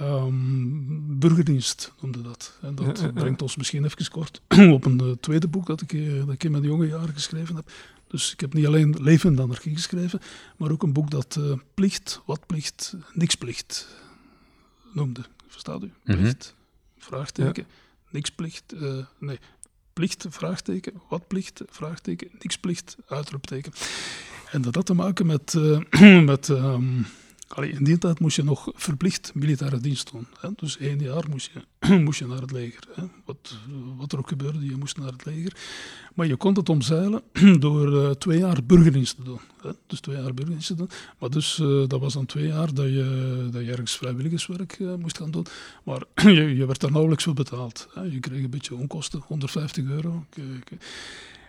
[0.00, 2.58] um, burgerdienst, noemde dat.
[2.60, 4.40] En dat ja, brengt ons misschien even kort
[4.76, 7.70] op een tweede boek dat ik, dat ik in mijn jonge jaren geschreven heb.
[8.06, 10.20] Dus ik heb niet alleen Leven in de anarchie geschreven,
[10.56, 11.38] maar ook een boek dat
[11.74, 13.88] plicht, wat plicht, niks plicht
[14.92, 15.20] noemde.
[15.48, 15.90] Verstaat u?
[16.04, 16.18] Mhm.
[16.18, 16.54] Plicht,
[17.04, 17.66] vraagteken,
[18.10, 19.38] niks plicht, uh, nee,
[19.92, 23.72] plicht, vraagteken, wat plicht, vraagteken, niks plicht, uitroepteken.
[24.50, 27.06] En dat had te maken met, uh, met um,
[27.60, 30.26] in die tijd moest je nog verplicht militaire dienst doen.
[30.40, 30.48] Hè?
[30.56, 32.88] Dus één jaar moest je, moest je naar het leger.
[32.94, 33.02] Hè?
[33.24, 33.56] Wat,
[33.96, 35.56] wat er ook gebeurde, je moest naar het leger.
[36.14, 37.22] Maar je kon het omzeilen
[37.58, 39.40] door uh, twee jaar burgerdienst te doen.
[39.62, 39.70] Hè?
[39.86, 40.88] Dus twee jaar burgerdienst te doen.
[41.18, 45.18] Maar dus uh, dat was dan twee jaar dat je, dat ergens vrijwilligerswerk uh, moest
[45.18, 45.46] gaan doen.
[45.84, 46.02] Maar
[46.34, 47.88] je, je werd daar nauwelijks voor betaald.
[47.94, 48.02] Hè?
[48.02, 50.24] Je kreeg een beetje onkosten, 150 euro.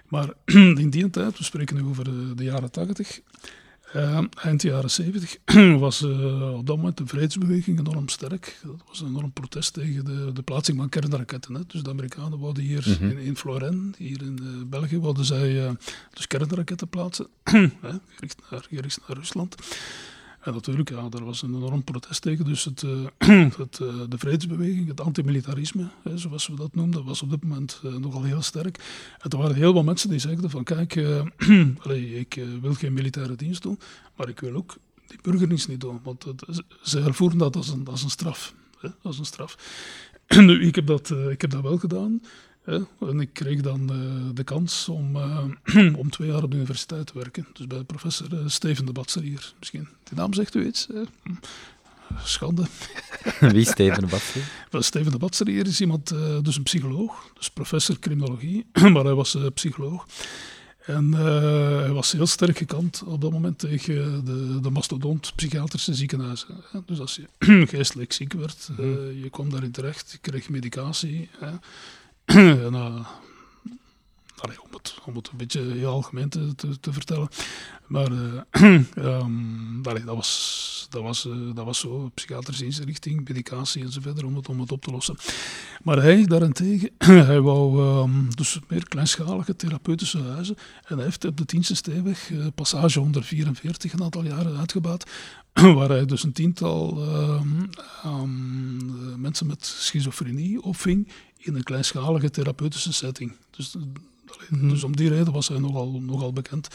[0.08, 0.34] Maar
[0.84, 3.20] in die tijd, we spreken nu over de jaren 80,
[3.96, 5.38] uh, eind jaren 70
[5.80, 8.60] was uh, op dat moment de vrijheidsbeweging enorm sterk.
[8.64, 11.54] Dat was een enorm protest tegen de, de plaatsing van kernraketten.
[11.54, 11.62] Hè.
[11.68, 13.10] Dus de Amerikanen wilden hier Mhm.
[13.10, 15.76] in, in Florent, hier in uh, België, wilden zij
[16.14, 19.56] dus kernraketten plaatsen, gericht, naar, gericht naar Rusland.
[20.44, 22.46] En natuurlijk, ja, daar was een enorm protest tegen.
[22.46, 22.82] Dus het,
[23.64, 23.78] het,
[24.10, 28.42] de vrijheidsbeweging, het antimilitarisme, hè, zoals we dat noemden, was op dit moment nogal heel
[28.42, 28.78] sterk.
[29.20, 30.96] En er waren heel veel mensen die zeiden van, kijk,
[32.24, 33.80] ik wil geen militaire dienst doen,
[34.16, 34.76] maar ik wil ook
[35.08, 36.00] die burgerdienst niet doen.
[36.04, 36.26] Want
[36.82, 38.54] ze ervoeren dat als een, een straf.
[38.80, 39.58] Hè, als een straf.
[40.48, 42.22] nu, ik, heb dat, ik heb dat wel gedaan.
[42.66, 43.88] En ik kreeg dan
[44.34, 47.48] de kans om, uh, om twee jaar op de universiteit te werken.
[47.54, 49.54] Dus bij professor uh, Steven de Batserier.
[49.60, 50.88] Misschien, die naam zegt u iets?
[52.24, 52.66] Schande.
[53.40, 54.48] Wie is Steven de Batserier?
[54.72, 56.08] Steven de Batserier is iemand,
[56.42, 60.06] dus een psycholoog, dus professor criminologie, maar hij was psycholoog.
[60.86, 66.56] En hij was heel sterk gekant op dat moment tegen de, de mastodont psychiatrische ziekenhuizen.
[66.72, 66.80] Hè.
[66.86, 68.86] Dus als je geestelijk ziek werd, mm.
[69.22, 71.30] je kwam daarin terecht, je kreeg medicatie.
[71.40, 71.52] Hè.
[72.66, 72.76] en,
[74.38, 77.28] allee, om, het, om het een beetje heel algemeen te, te, te vertellen.
[77.88, 78.12] Maar
[78.52, 84.36] um, allee, dat, was, dat, was, uh, dat was zo, psychiatrische inrichting, medicatie enzovoort, om
[84.36, 85.16] het, om het op te lossen.
[85.84, 86.90] Maar hij daarentegen,
[87.32, 90.56] hij wou um, dus meer kleinschalige therapeutische huizen.
[90.86, 95.10] En hij heeft op de Tienste Steenweg, uh, passage 144, een aantal jaren uitgebouwd.
[95.54, 97.02] waar hij dus een tiental
[98.06, 98.50] um,
[99.18, 101.08] mensen met schizofrenie opving
[101.46, 103.36] in een kleinschalige therapeutische setting.
[103.52, 103.76] Dus,
[104.50, 104.70] mm.
[104.70, 106.68] dus om die reden was hij nogal, nogal bekend.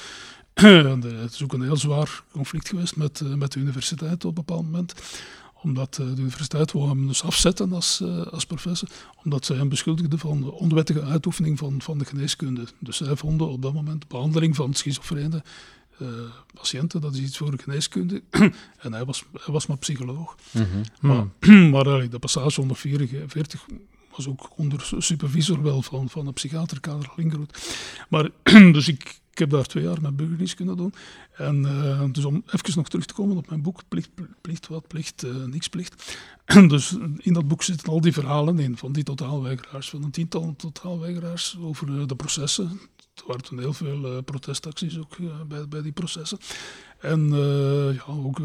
[1.22, 4.44] het is ook een heel zwaar conflict geweest met, uh, met de universiteit op een
[4.44, 4.94] bepaald moment.
[5.62, 8.88] Omdat uh, de universiteit wou hem dus afzetten als, uh, als professor,
[9.24, 12.64] omdat zij hem beschuldigden van de onwettige uitoefening van, van de geneeskunde.
[12.78, 15.42] Dus zij vonden op dat moment behandeling van schizofrene
[16.54, 18.22] patiënten, dat is iets voor geneeskunde.
[18.84, 20.36] en hij was, hij was maar psycholoog.
[20.50, 20.66] Mm
[21.00, 21.30] -hmm.
[21.70, 23.66] Maar, maar de passage 144
[24.18, 27.10] was ook onder supervisor wel van, van een psychiater, Kader.
[28.08, 28.30] Maar
[28.72, 30.94] dus ik, heb daar twee jaar mijn burgerdienst kunnen doen.
[31.36, 34.86] En uh, dus om even nog terug te komen op mijn boek, Plicht, plicht wat
[34.86, 36.18] plicht, uh, niks plicht.
[36.68, 40.54] dus in dat boek zitten al die verhalen in van die totaalweigeraars, van een tiental
[40.56, 42.80] totaalweigeraars over uh, de processen.
[43.14, 45.16] Er waren toen heel veel protestacties ook
[45.48, 46.38] bij, bij die processen.
[47.00, 48.40] En uh, ja, ook,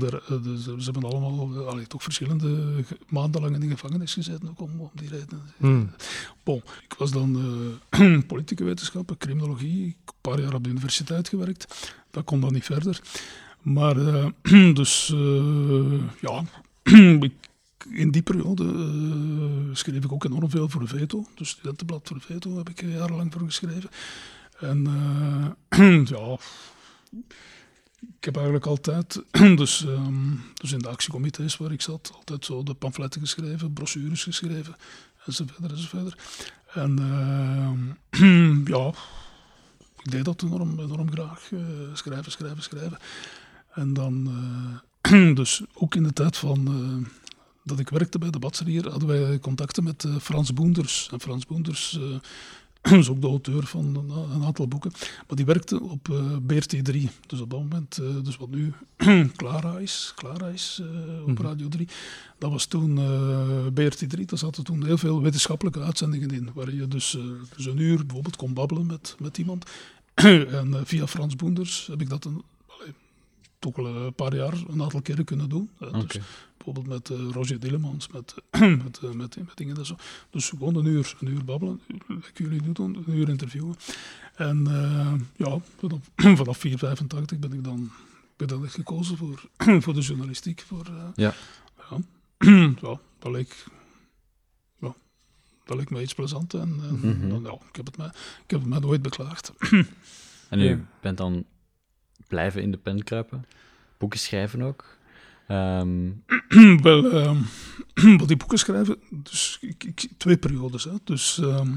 [0.00, 4.48] der, de, ze, ze, hebben allemaal allee, toch verschillende maanden lang in de gevangenis gezeten,
[4.48, 5.42] ook om, om die reden.
[5.56, 5.90] Hmm.
[6.42, 7.38] Bon, ik was dan
[8.26, 11.94] politieke wetenschappen, criminologie, een paar jaar op de universiteit gewerkt.
[12.10, 13.00] Dat kon dan niet verder.
[13.62, 13.94] Maar
[14.80, 15.14] dus,
[16.20, 16.44] ja,
[17.20, 17.32] ik
[17.90, 21.26] in die periode uh, schreef ik ook enorm veel voor de Veto.
[21.34, 23.90] Dus studentenblad voor de Veto heb ik jarenlang voor geschreven.
[24.58, 24.86] En
[25.78, 26.38] uh, ja,
[28.00, 29.22] ik heb eigenlijk altijd,
[29.60, 34.22] dus, um, dus in de actiecomité's waar ik zat, altijd zo de pamfletten geschreven, brochures
[34.22, 34.76] geschreven,
[35.26, 36.22] enzovoort, enzovoort.
[36.72, 36.98] En
[38.10, 38.92] uh, ja,
[40.02, 41.60] ik deed dat enorm, enorm graag, uh,
[41.92, 42.98] schrijven, schrijven, schrijven.
[43.74, 44.30] En dan,
[45.34, 47.06] dus ook in de tijd van
[47.64, 51.08] dat ik werkte bij de Batserier, hadden wij contacten met Frans Boenders.
[51.12, 51.98] En Frans Boenders
[52.90, 54.90] is ook de auteur van een, een, aantal boeken.
[55.00, 56.96] Maar die werkte op uh, BRT3.
[57.26, 58.72] Dus op dat moment, dus wat nu
[59.36, 60.82] Clara is, Clara is
[61.20, 61.46] op mm -hmm.
[61.46, 61.88] Radio 3.
[62.38, 62.98] Dat was toen
[63.70, 64.24] BRT3.
[64.24, 66.50] Daar zaten toen heel veel wetenschappelijke uitzendingen in.
[66.54, 67.18] Waar je dus,
[67.56, 69.70] dus een uur bijvoorbeeld kon babbelen met, met iemand.
[70.14, 72.42] en via Frans Boenders heb ik dat een,
[73.58, 75.70] toch al een paar jaar een aantal keren kunnen doen.
[75.80, 76.06] Okay.
[76.06, 76.20] Dus
[76.72, 78.34] bijvoorbeeld met uh, Roger Dillemans, met,
[78.84, 79.96] met, met, met, dingen en zo.
[80.30, 83.74] Dus gewoon een uur, een uur babbelen, like jullie doen, een uur interviewen.
[84.34, 84.64] En
[85.36, 85.58] ja,
[86.16, 87.90] vanaf 485 ben ik dan,
[88.36, 89.48] ben dan echt gekozen voor,
[89.82, 90.60] voor de journalistiek.
[90.66, 91.34] Voor, ja.
[91.88, 91.98] Ja,
[92.80, 93.64] ja, dat leek
[95.64, 96.54] dat leek me iets plezant.
[96.54, 97.28] En, en Mhm.
[97.28, 98.04] dan, ja, ik, heb het me,
[98.44, 99.52] ik heb het me nooit beklaagd.
[100.48, 100.78] En u Ja.
[101.00, 101.44] bent dan
[102.26, 103.44] blijven in de pen kruipen,
[103.98, 104.97] boeken schrijven ook.
[105.48, 106.10] Ehm,
[106.82, 107.36] Wel, ehm,
[108.18, 110.84] wat die boeken schrijven, dus ik, ik, twee periodes.
[110.84, 110.92] Hè.
[111.04, 111.72] Dus, ehm,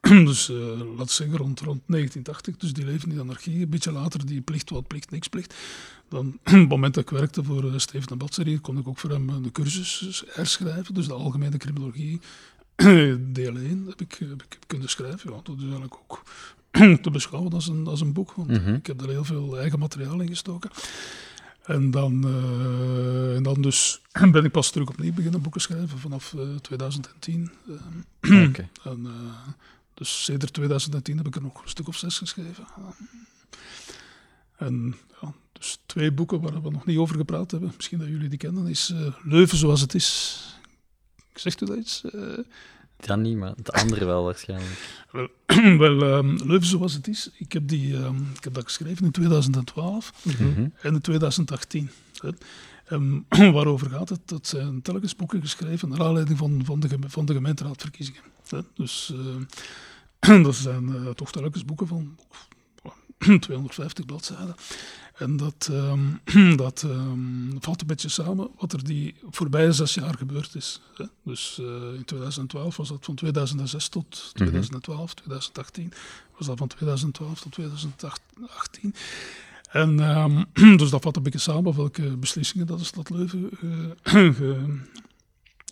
[0.26, 3.62] dus eh, we zeggen rond, rond 1980, dus die leven in de anarchie.
[3.62, 5.54] Een beetje later die plicht, wat plicht, niks plicht.
[6.08, 8.98] Dan, op het moment dat ik werkte voor uh, Steven de Batserie, kon ik ook
[8.98, 10.94] voor hem een cursus herschrijven.
[10.94, 12.20] Dus de algemene criminologie,
[13.18, 15.30] deel 1, heb ik, heb ik kunnen schrijven.
[15.32, 16.22] Ja, dat is eigenlijk ook
[17.02, 18.74] te beschouwen als een, als een boek, want Mhm.
[18.74, 20.70] ik heb er heel veel eigen materiaal in gestoken.
[21.68, 24.00] En dan, eh, en dan dus
[24.32, 27.50] ben ik pas terug opnieuw beginnen boeken schrijven vanaf eh, 2010.
[28.22, 28.68] Ehm, Oké.
[28.90, 29.48] en, eh,
[29.94, 32.66] dus sinds 2010 heb ik er nog een stuk of zes geschreven.
[34.56, 38.28] En ja, dus twee boeken waar we nog niet over gepraat hebben, misschien dat jullie
[38.28, 40.38] die kennen, is eh, Leuven zoals het is.
[41.34, 42.02] Zegt u dat iets?
[42.98, 45.04] Dat niet, maar het andere wel waarschijnlijk.
[45.12, 45.28] wel,
[45.78, 47.30] wel ehm, Leuven zoals het is.
[47.38, 50.66] Ik heb, die, ehm, ik heb dat geschreven in 2012 Mhm.
[50.82, 51.90] en in 2018.
[52.20, 52.30] Hè.
[52.84, 54.20] En waarover gaat het?
[54.24, 58.20] Dat zijn telkens boeken geschreven naar aanleiding van, van, de, geme- van de gemeenteraadverkiezingen.
[58.48, 58.60] Hè.
[58.74, 59.12] Dus
[60.42, 62.16] dat zijn eh, toch telkens boeken van
[63.40, 64.54] 250 bladzijden.
[65.18, 70.14] En dat, ehm, dat ehm, valt een beetje samen wat er die voorbije zes jaar
[70.14, 70.80] gebeurd is.
[70.96, 71.04] Hè.
[71.22, 75.92] Dus eh, in 2012 was dat van 2006 tot 2012, 2018
[76.36, 78.94] was dat van 2012 tot 2018.
[79.70, 80.44] En ehm,
[80.78, 83.50] dus dat vat een beetje samen welke beslissingen dat de stad Leuven
[84.02, 84.78] ge-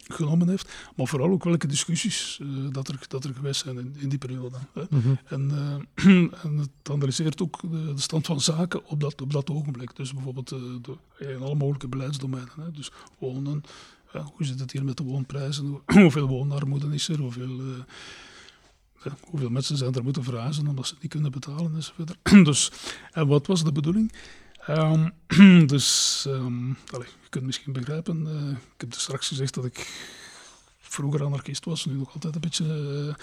[0.09, 0.73] genomen heeft.
[0.97, 4.19] Maar vooral ook welke discussies eh, dat, er, dat er geweest zijn in, in die
[4.19, 4.57] periode.
[4.73, 4.83] Hè.
[4.91, 5.15] Mhm.
[5.25, 5.51] En,
[5.97, 6.05] eh,
[6.45, 9.97] en het analyseert ook de, de stand van zaken op dat, op dat ogenblik.
[9.97, 12.53] Dus bijvoorbeeld eh, de, in alle mogelijke beleidsdomeinen.
[12.57, 12.71] Hè.
[12.71, 13.63] Dus wonen,
[14.13, 17.61] hoe zit het hier met de woonprijzen, hoe- hoeveel woonarmoede is er, hoeveel,
[19.05, 22.17] ja, hoeveel mensen zijn er moeten verhuizen omdat ze het niet kunnen betalen enzovoort.
[22.45, 22.73] dus,
[23.13, 24.13] en wat was de bedoeling?
[24.67, 25.09] Ehm,
[25.67, 29.91] dus, ehm, allee, je kunt misschien begrijpen, eh, ik heb dus straks gezegd dat ik
[30.81, 33.15] vroeger anarchist was, nu nog altijd een beetje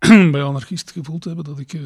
[0.00, 1.80] eh, bij anarchist gevoeld hebben, dat ik eh,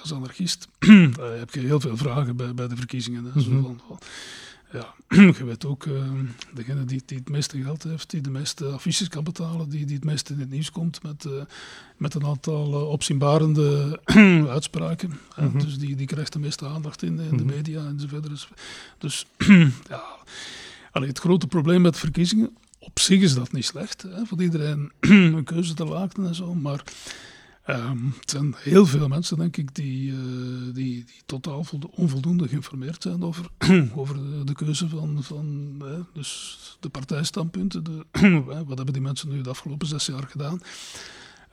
[0.00, 0.68] als anarchist
[1.38, 3.24] heb je heel veel vragen bij, bij de verkiezingen.
[3.34, 3.62] Hè, zo Mhm.
[3.62, 3.98] van, van,
[4.76, 4.94] ja,
[5.38, 6.10] je weet ook, eh,
[6.54, 9.94] degene die, die het meeste geld heeft, die de meeste affiches kan betalen, die, die
[9.96, 11.32] het meeste in het nieuws komt met, eh,
[11.96, 14.00] met een aantal eh, opzienbarende
[14.56, 15.18] uitspraken.
[15.36, 15.58] Mhm.
[15.58, 17.54] Dus die, die krijgt de meeste aandacht in, in de Mhm.
[17.54, 18.28] media enzovoort.
[18.28, 18.48] Dus,
[18.98, 19.26] dus
[19.90, 20.02] ja,
[20.90, 24.92] allee, het grote probleem met verkiezingen, op zich is dat niet slecht, hè, voor iedereen
[25.00, 26.82] een keuze te laten en zo, maar
[27.66, 30.18] ehm, het zijn heel veel mensen, denk ik, die, eh,
[30.64, 30.72] die,
[31.04, 33.46] die totaal voldo- onvoldoende geïnformeerd zijn over,
[33.94, 35.78] over de, keuze van, van
[36.12, 37.84] dus de partijstandpunten.
[37.84, 38.04] De,
[38.66, 40.60] wat hebben die mensen nu de afgelopen zes jaar gedaan?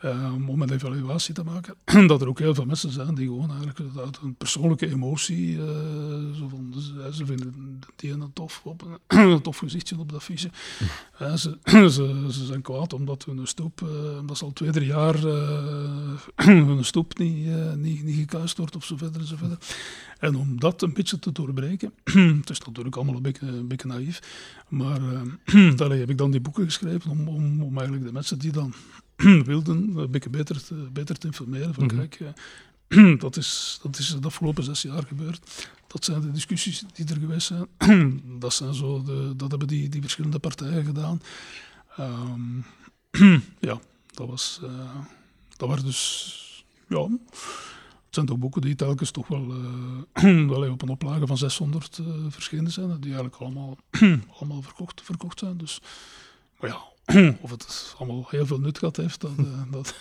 [0.03, 1.75] Ehm, om een evaluatie te maken.
[2.07, 5.65] dat er ook heel veel mensen zijn die gewoon eigenlijk uit een persoonlijke emotie, eh,
[6.33, 10.29] zo van, ze, ze vinden die een tof, op, een, tof gezichtje op dat.
[11.17, 11.57] Eh, ze,
[11.95, 16.13] ze, ze zijn kwaad omdat hun stoep, eh, omdat ze al twee, drie jaar eh,
[16.35, 19.57] hun stoep niet, eh, niet, niet gekuist wordt of zo verder en zo verder.
[20.19, 21.93] En om dat een beetje te doorbreken,
[22.39, 24.19] het is natuurlijk allemaal een beetje, een beetje naïef,
[24.69, 25.01] maar
[25.45, 28.51] eh, daarmee heb ik dan die boeken geschreven om, om, om eigenlijk de mensen die
[28.51, 28.73] dan
[29.45, 31.73] wilden een beetje beter te, beter te informeren.
[31.73, 31.95] Van Mhm.
[31.95, 32.19] kijk,
[32.87, 35.69] eh, dat, is, dat is de afgelopen zes jaar gebeurd.
[35.87, 37.67] Dat zijn de discussies die er geweest zijn.
[38.39, 41.21] dat, zijn zo de, dat hebben die, die verschillende partijen gedaan.
[41.97, 42.57] Ehm,
[43.59, 43.79] ja,
[44.13, 44.59] dat was...
[44.63, 44.95] eh,
[45.57, 46.39] dat waren dus...
[46.87, 47.07] Ja,
[48.05, 49.53] het zijn toch boeken die telkens toch wel
[50.13, 52.87] eh, wel op een oplage van 600 eh, verschenen zijn.
[52.99, 53.77] Die eigenlijk allemaal,
[54.37, 55.57] allemaal verkocht, verkocht zijn.
[55.57, 55.79] Dus,
[56.59, 56.81] maar ja,
[57.41, 59.95] of het allemaal heel veel nut gehad heeft, dat, eh, dat,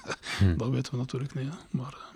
[0.58, 1.48] dat weten we natuurlijk niet.
[1.48, 1.54] Hè.
[1.70, 2.12] Maar, eh,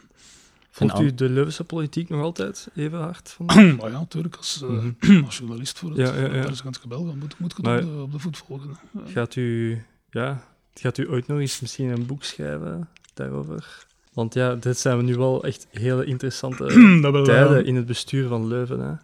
[0.70, 3.36] Volgt En u de Leuvense politiek nog altijd even hard?
[3.46, 5.24] Maar ja, natuurlijk, als, eh, Mhm.
[5.24, 6.42] als journalist voor het Ja, ja, ja.
[6.52, 8.78] gaan, moet, moet je het Maar- op, de, op de voet volgen.
[8.92, 9.00] Ja.
[9.06, 10.42] Gaat u, ja,
[10.74, 13.86] gaat u ooit nog eens misschien een boek schrijven daarover?
[14.12, 16.64] Want ja, dit zijn we nu wel echt hele interessante
[17.02, 18.80] dat wil, tijden eh, in het bestuur van Leuven.
[18.80, 18.94] Hè?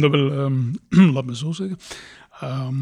[0.00, 1.78] dat wil, ehm, laat me zo zeggen.
[2.40, 2.74] Ehm,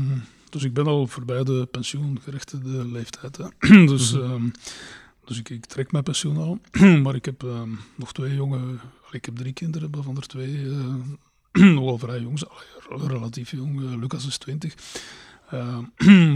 [0.53, 3.37] dus ik ben al voorbij de pensioengerechtigde leeftijd.
[3.37, 3.47] Hè.
[3.93, 4.23] dus Mhm.
[4.25, 4.49] ehm,
[5.25, 6.59] dus ik, ik trek mijn pensioen al.
[7.03, 8.61] maar ik heb ehm, nog twee jonge...
[9.11, 12.43] Ik heb drie kinderen, waarvan er twee eh, nogal vrij jong,
[12.89, 13.81] relatief jong.
[13.81, 14.75] Uh, Lucas is 20.
[15.55, 15.79] Uh,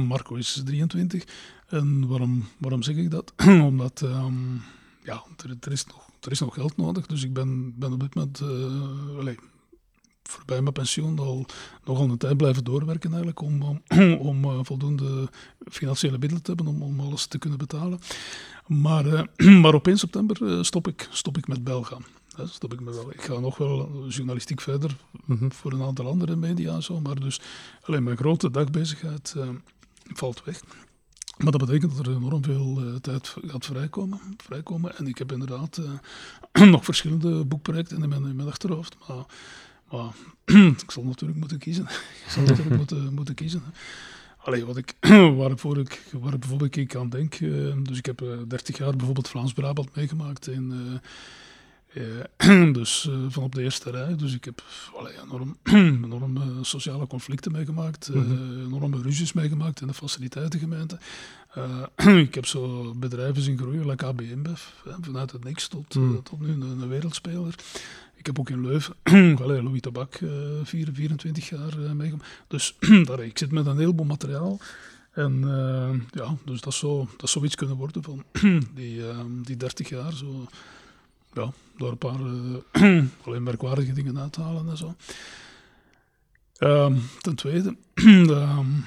[0.09, 1.25] Marco is 23.
[1.69, 3.33] En waarom, waarom zeg ik dat?
[3.47, 4.63] Omdat um,
[5.05, 7.07] ja, er, er, is nog, er is nog geld nodig.
[7.07, 9.37] Dus ik ben, ben op dit moment uh, allez,
[10.29, 11.47] voorbij mijn pensioen al
[11.85, 13.83] nogal een tijd blijven doorwerken eigenlijk om, om,
[14.31, 15.29] om uh, voldoende
[15.71, 17.99] financiële middelen te hebben om, om alles te kunnen betalen.
[18.67, 21.99] Maar, uh, maar op 1 september stop, ik, stop ik met Belga.
[22.45, 23.13] Stop ik, me wel.
[23.13, 25.53] ik ga nog wel journalistiek verder mm -hmm.
[25.53, 27.41] voor een aantal andere media en zo, maar dus
[27.83, 29.35] alleen mijn grote dagbezigheid
[30.15, 30.63] valt weg.
[31.37, 34.97] Maar dat betekent dat er enorm veel uh, tijd gaat vrijkomen, vrijkomen.
[34.97, 35.81] En ik heb inderdaad
[36.53, 38.97] uh, nog verschillende boekprojecten in mijn, in mijn achterhoofd.
[39.09, 39.25] Maar,
[39.91, 40.13] maar
[40.85, 41.85] ik zal natuurlijk moeten kiezen.
[42.25, 43.63] ik zal natuurlijk moeten, moeten kiezen.
[44.37, 44.95] Allee, wat ik,
[45.37, 47.41] waarvoor ik, waar bijvoorbeeld ik aan denk.
[47.41, 50.99] Uh, dus ik heb 30 jaar bijvoorbeeld Vlaams-Brabant meegemaakt uh,
[52.73, 54.17] dus uh, van op de eerste rij.
[54.17, 54.63] Dus ik heb
[54.97, 55.57] allee, enorm,
[56.05, 58.65] enorme sociale conflicten meegemaakt, mm -hmm.
[58.65, 60.99] enorme ruzies meegemaakt in de faciliteitengemeente.
[62.27, 64.63] ik heb zo bedrijven zien groeien, like AB InBev,
[65.01, 66.23] vanuit het niks tot, mm.
[66.23, 67.55] tot nu een, een, wereldspeler.
[68.15, 68.95] Ik heb ook in Leuven,
[69.43, 70.21] allee, Louis Tabak,
[70.63, 72.29] 4, 24 jaar meegemaakt.
[72.49, 74.61] Dus daar, ik zit met een heleboel materiaal.
[75.11, 75.41] En
[76.11, 78.25] ja, dus dat zou, dat zou iets kunnen worden van
[78.75, 79.03] die,
[79.43, 80.13] die 30 jaar.
[80.13, 80.47] Zo,
[81.37, 84.95] ja, door een paar uh, alleen merkwaardige dingen uit te halen en zo.
[86.59, 88.85] Um, ten tweede, um,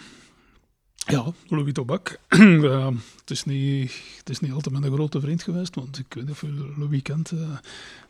[0.95, 2.19] ja, Louis Tobak.
[2.29, 2.87] uh,
[3.19, 6.33] het, is niet, het is niet altijd mijn grote vriend geweest, want ik weet niet
[6.33, 7.31] of je Louis kent.
[7.31, 7.57] Uh,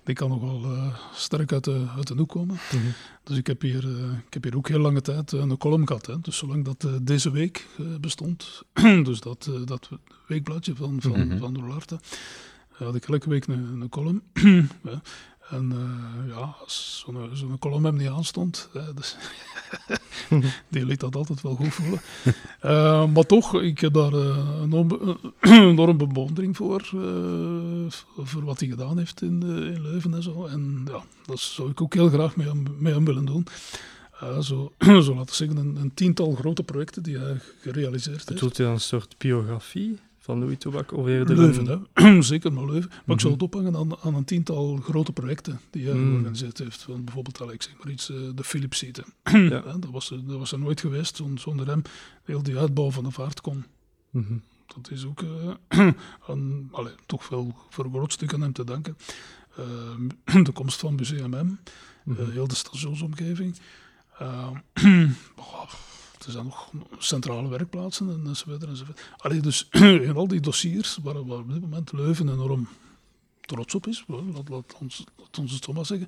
[0.03, 2.59] die kan nogal uh, sterk uit de, uit de hoek komen.
[2.71, 2.93] Mm -hmm.
[3.23, 3.83] Dus ik heb, hier,
[4.27, 6.05] ik heb hier ook heel lange tijd een column gehad.
[6.05, 6.19] Hè.
[6.21, 7.67] Dus zolang dat deze week
[8.01, 8.63] bestond,
[9.03, 9.89] dus dat, dat
[10.27, 11.39] weekbladje van, van, mm -hmm.
[11.39, 11.99] van Rolarte
[12.85, 14.21] had ik elke week een, een column.
[15.49, 19.17] En uh, ja, als zo'n zo column hem niet aanstond, dus
[20.67, 21.99] die liet dat altijd wel goed voelen.
[22.65, 24.13] Uh, maar toch, ik heb daar
[24.63, 26.81] een enorme bewondering voor,
[28.17, 30.45] voor wat hij gedaan heeft in, in Leuven en zo.
[30.45, 33.47] En ja, dat zou ik ook heel graag mee hem, mee hem willen doen.
[34.41, 34.73] zo,
[35.05, 38.27] zo laten zeggen, een, een, tiental grote projecten die hij gerealiseerd heeft.
[38.33, 39.99] Bedoelt hij een soort biografie?
[40.29, 40.91] Van Louis Tobak?
[40.93, 41.87] Of eerder Leuven,
[42.23, 42.89] zeker maar Leuven.
[42.89, 43.13] Maar mm -hmm.
[43.13, 46.09] ik zou het ophangen aan, aan, een tiental grote projecten die hij mm.
[46.09, 46.81] georganiseerd heeft.
[46.81, 48.79] Van bijvoorbeeld, ik zeg maar iets, uh, de Philips
[49.23, 49.61] ja.
[49.61, 51.81] dat, was, dat was er nooit geweest zonder hem.
[52.23, 53.65] Heel die uitbouw van de vaart kon.
[54.09, 54.41] Mm -hmm.
[54.75, 55.53] Dat is ook uh,
[56.29, 58.97] aan, allez, toch veel stuk aan hem te danken.
[59.59, 62.31] Uh, de komst van Museum M, mm -hmm.
[62.31, 63.55] heel de stationsomgeving.
[66.25, 68.63] Er zijn nog centrale werkplaatsen en enzovoort.
[68.63, 69.01] enzovoort.
[69.17, 69.67] Allee, dus
[70.07, 72.67] in al die dossiers waar, waar op dit moment Leuven enorm
[73.41, 75.03] trots op is, laat, laat, ons,
[75.39, 76.07] ons het zo maar zeggen,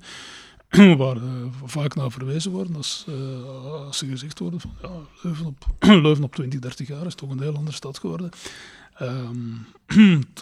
[1.02, 4.90] waar uh, vaak naar verwezen worden als, uh, als ze gezegd worden van ja,
[5.22, 5.66] Leuven op,
[6.04, 8.30] Leuven op 20, 30 jaar is toch een heel andere stad geworden.
[9.00, 9.66] Um,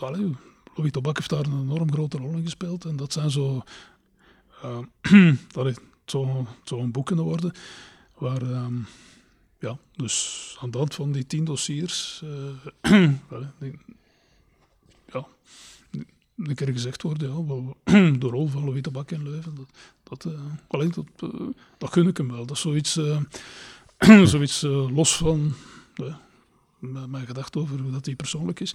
[0.01, 0.37] allee,
[0.75, 3.62] Louis Tobak heeft daar een enorm grote rol in gespeeld en dat zijn zo,
[4.64, 7.53] uh, allee, zo, zo boek kunnen worden
[8.14, 8.43] waar...
[8.43, 8.87] Um,
[9.61, 13.11] ja, dus aan de hand van die tien dossiers, uh,
[15.13, 15.27] ja,
[16.37, 17.73] een keer gezegd worden, ja,
[18.19, 19.69] de rol van Louis Bak in Leuven, dat,
[20.03, 21.49] dat, uh, alleen dat, uh,
[21.79, 22.47] dat gun ik hem wel.
[22.47, 22.99] Dat is zoiets,
[24.33, 24.61] zoiets
[24.93, 25.55] los van
[26.81, 28.75] mijn gedachte over hoe dat hij persoonlijk is.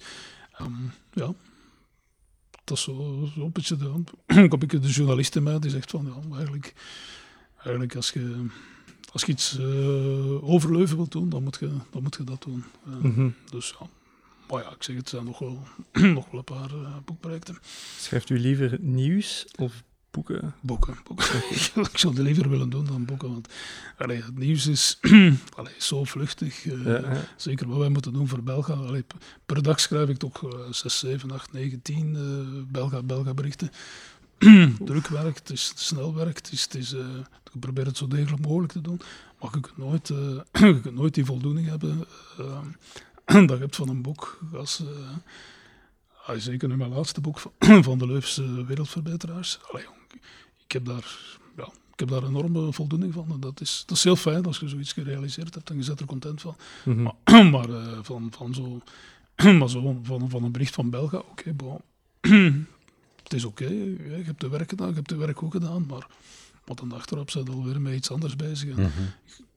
[0.60, 1.34] Um, ja,
[2.64, 6.06] dat is zo, zo beetje de, een beetje de journalist in mij die zegt van,
[6.06, 6.74] ja, eigenlijk,
[7.56, 8.46] eigenlijk als je
[9.16, 12.42] als je iets uh, over Leuven wilt doen, dan moet je, dan moet je dat
[12.42, 12.64] doen.
[12.88, 13.34] Uh, mm -hmm.
[13.50, 13.86] Dus ja.
[14.50, 15.62] Maar ja, ik zeg het, zijn nog wel,
[16.18, 17.58] nog wel een paar uh, boekprojecten.
[17.98, 20.54] Schrijft u liever nieuws of boeken?
[20.60, 20.96] Boeken.
[21.04, 21.36] boeken.
[21.92, 23.48] ik zou het liever willen doen dan boeken, want
[23.98, 24.98] allee, het nieuws is
[25.58, 26.64] allee, zo vluchtig.
[26.64, 27.24] Ja, ja.
[27.36, 28.72] Zeker wat wij moeten doen voor Belga.
[28.72, 29.04] Allee,
[29.46, 33.70] per dag schrijf ik toch 6, 7, 8, 9, 10 Belga, Belga berichten.
[34.84, 37.00] druk werk, het is snel werk, het is, het is, uh,
[37.56, 39.00] ik probeer het zo degelijk mogelijk te doen,
[39.40, 40.18] maar je kunt nooit, uh,
[40.74, 42.04] je kunt nooit die voldoening hebben
[42.40, 42.60] uh,
[43.46, 44.38] dat je hebt van een boek.
[44.54, 44.82] Als,
[46.28, 47.52] uh, zeker nu mijn laatste boek van,
[47.88, 49.58] van de Leuvense Wereldverbeteraars.
[49.70, 49.84] Allee,
[50.64, 51.18] ik, heb daar,
[51.56, 53.26] ja, ik heb daar enorme voldoening van.
[53.30, 56.00] En dat, is, dat is heel fijn als je zoiets gerealiseerd hebt en je zit
[56.00, 56.56] er content van.
[56.84, 57.02] -hmm.
[57.02, 57.68] Maar, maar
[58.02, 58.80] van, van, zo,
[59.58, 62.64] maar zo, van, van een bericht van Belga, oké, okay,
[63.22, 63.76] het is oké, okay,
[64.18, 66.06] je hebt de werk gedaan, je hebt de werk goed gedaan, maar
[66.66, 68.76] wat dan achterop zijn alweer met iets anders bezig.
[68.76, 68.90] Mm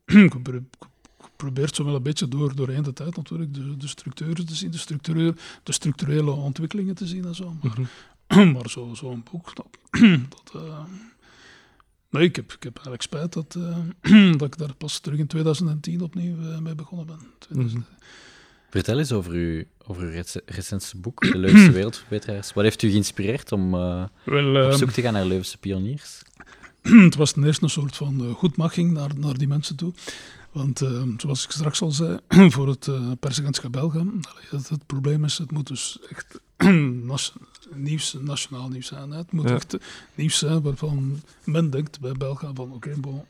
[0.06, 0.30] -hmm.
[0.54, 0.62] je
[1.36, 4.72] probeert zo wel een beetje door, doorheen de tijd natuurlijk de, de structuren te zien,
[4.72, 7.56] de, structurele, de structurele ontwikkelingen te zien en zo.
[7.62, 7.88] Maar, mm
[8.28, 8.52] -hmm.
[8.54, 9.68] maar zo'n zo boek, dat,
[10.36, 10.80] dat uh,
[12.10, 15.28] Nee, ik heb, ik heb eigenlijk spijt dat, uh, dat ik daar pas terug in
[15.28, 17.20] 2010 opnieuw uh, mee begonnen ben.
[17.50, 17.86] Mm -hmm.
[18.70, 22.54] Vertel eens over uw, over uw rec recentste boek, De Leuvense Wereldverbeteraars.
[22.54, 26.22] Wat heeft u geïnspireerd om uh, Wel, op zoek te gaan naar Leuvense pioniers?
[27.08, 29.94] het was ten eerste een soort van goedmaching naar, naar die mensen toe.
[30.52, 32.20] Want uh, zoals ik straks al zei,
[32.56, 34.06] voor het uh, persagentschap Belga,
[34.50, 36.40] het, het, probleem is, het moet dus echt
[37.76, 39.12] nieuws, nationaal nieuws zijn.
[39.12, 39.18] Hè.
[39.18, 39.56] Het moet ja.
[39.56, 39.78] echt
[40.16, 43.24] nieuws zijn waarvan men denkt bij Belga van oké, okay,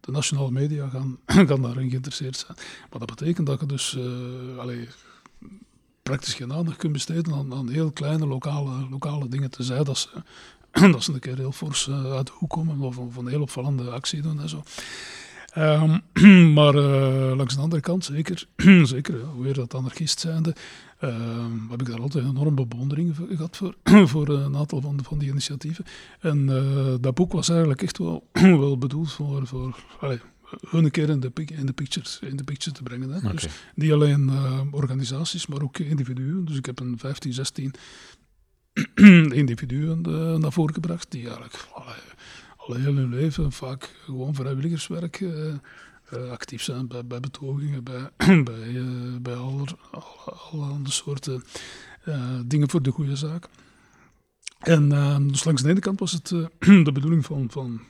[0.00, 2.58] de nationale media gaan, gaan daarin geïnteresseerd zijn.
[2.90, 4.88] Maar dat betekent dat je dus uh, allee,
[6.02, 9.50] praktisch geen aandacht kunt besteden aan, aan heel kleine lokale, lokale dingen.
[9.50, 10.08] te zijn dat ze,
[10.92, 13.42] dat ze een keer heel fors uh, uit de hoek komen of, of een heel
[13.42, 14.62] opvallende actie doen en zo.
[15.58, 16.02] Um,
[16.58, 18.46] maar uh, langs de andere kant, zeker,
[18.82, 20.54] zeker ja, weer dat anarchist zijnde,
[21.04, 21.10] uh,
[21.70, 23.74] heb ik daar altijd een enorme bewondering gehad voor,
[24.08, 25.84] voor een aantal van, van die initiatieven.
[26.20, 26.46] En
[27.00, 30.20] dat boek was eigenlijk echt wel, wel bedoeld voor, voor allez,
[30.68, 33.10] hun een keer in de, in de, pictures, in de picture te brengen.
[33.10, 33.16] Hè.
[33.16, 33.32] Okay.
[33.32, 36.44] Dus niet alleen uh, organisaties, maar ook individuen.
[36.44, 37.74] Dus ik heb een 15, 16
[39.42, 40.00] individuen
[40.40, 41.66] naar voren gebracht die eigenlijk
[42.56, 45.32] al heel hun leven vaak gewoon vrijwilligerswerk uh,
[46.14, 48.10] uh, actief zijn bij, betogingen, bij,
[48.44, 48.84] bij,
[49.20, 49.64] bij alle,
[50.50, 51.42] alle, soorten
[52.46, 53.48] dingen voor de goede zaak.
[54.58, 54.88] En
[55.28, 56.28] dus langs de ene kant was het
[56.86, 57.80] de bedoeling van, van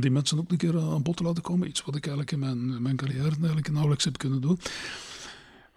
[0.00, 1.68] die mensen ook een keer aan bod te laten komen.
[1.68, 4.58] Iets wat ik eigenlijk in mijn, mijn carrière eigenlijk nauwelijks heb kunnen doen.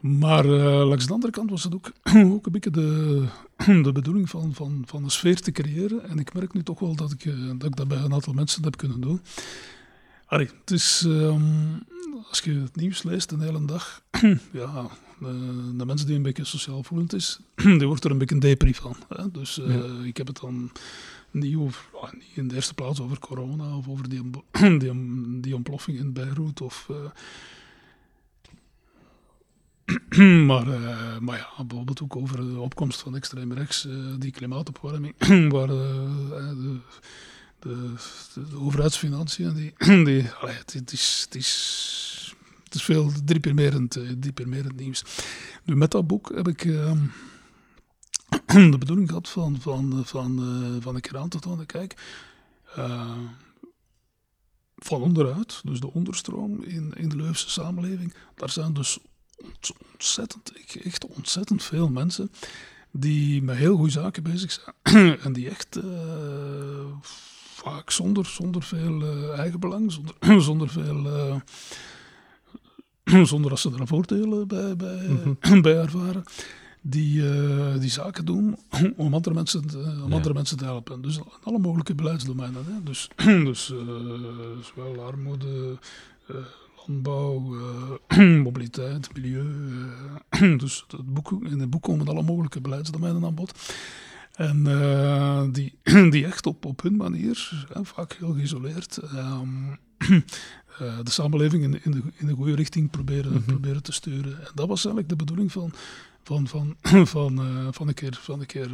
[0.02, 1.92] Maar uh, langs de andere kant was het ook,
[2.36, 3.26] ook een beetje de,
[3.84, 6.10] de bedoeling van, van, van een sfeer te creëren.
[6.10, 8.34] En ik merk nu toch wel dat ik, uh, dat, ik dat bij een aantal
[8.34, 9.22] mensen heb kunnen doen.
[10.26, 11.84] Allee, het is, um,
[12.30, 14.02] als je het nieuws leest een hele dag,
[14.52, 14.88] ja,
[15.20, 18.74] de, de, mensen die een beetje sociaal voelend is, die wordt er een beetje depri
[18.74, 18.96] van.
[19.10, 19.32] Hè?
[19.32, 20.04] Dus uh, ja.
[20.04, 20.72] ik heb het dan
[21.32, 24.30] niet, over, oh, niet in de eerste plaats over corona of over die,
[24.78, 26.90] die, die ontploffing in Beirut of
[30.50, 35.16] maar, uh, maar ja, bijvoorbeeld ook over de opkomst van extreem rechts, uh, die klimaatopwarming,
[35.54, 35.76] waar uh,
[36.30, 36.80] de,
[37.60, 37.94] de,
[38.34, 39.74] de, overheidsfinanciën, die,
[40.06, 45.04] die, het, is, het, is, het is veel deprimerend, deprimerend nieuws.
[45.64, 46.98] Nu, met dat boek heb ik ehm,
[48.72, 50.40] de bedoeling gehad van, van, van,
[50.82, 51.96] van een keer aan te tonen, kijk,
[54.76, 59.00] van onderuit, dus de onderstroom in, in de Leuvense samenleving, daar zijn dus
[59.92, 60.52] ontzettend,
[60.84, 62.32] echt ontzettend veel mensen
[62.92, 65.20] die met heel goede zaken bezig zijn.
[65.26, 65.84] en die echt uh,
[67.54, 71.06] vaak zonder, zonder veel uh, eigenbelang, zonder, zonder veel.
[73.06, 75.62] Uh, zonder dat ze er een voordeel bij, bij, mm -hmm.
[75.62, 76.24] bij ervaren,
[76.82, 77.24] die,
[77.80, 78.58] die zaken doen
[78.96, 79.64] om andere mensen,
[80.04, 80.16] om ja.
[80.16, 81.02] andere mensen te helpen.
[81.02, 82.66] Dus alle mogelijke beleidsdomeinen.
[82.66, 82.84] Hè.
[82.84, 83.74] Dus, dus
[84.62, 85.78] zowel armoede,
[86.88, 89.46] landbouw, uh, mobiliteit, milieu.
[90.42, 93.74] Uh, dus het boek, in het boek komen alle mogelijke beleidsdomeinen aan bod.
[94.36, 95.74] En uh, die,
[96.12, 99.78] die echt op, op hun manier, vaak heel geïsoleerd, um,
[100.78, 103.46] de samenleving in, in, de, in de goede richting proberen, mm -hmm.
[103.46, 104.40] proberen te sturen.
[104.40, 105.74] En dat was eigenlijk de bedoeling van,
[106.24, 106.76] van, van,
[107.08, 107.40] van,
[107.74, 108.70] van een keer, van een keer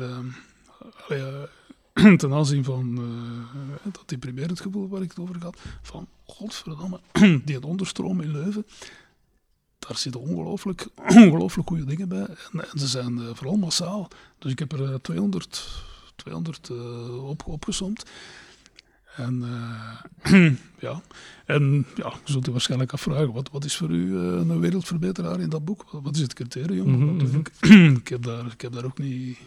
[2.17, 6.99] ten aanzien van uh, dat deprimerend gevoel waar ik het over had, van godverdomme,
[7.45, 8.65] die onderstroom in Leuven,
[9.79, 10.87] daar zitten ongelooflijk,
[11.25, 12.27] ongelooflijk goede dingen bij.
[12.51, 14.07] En, en ze zijn uh, vooral massaal.
[14.39, 15.69] Dus ik heb er uh, 200,
[16.15, 18.05] 200 uh, op, opgesomd.
[19.15, 19.45] En
[20.79, 21.01] ja,
[21.45, 25.49] en ja, je zult u waarschijnlijk afvragen, wat, wat is voor u een wereldverbeteraar in
[25.49, 25.85] dat boek?
[25.91, 26.89] Wat, wat is het criterium?
[26.89, 27.95] Mm -hmm.
[27.95, 29.37] Ik, heb daar, ik heb daar ook niet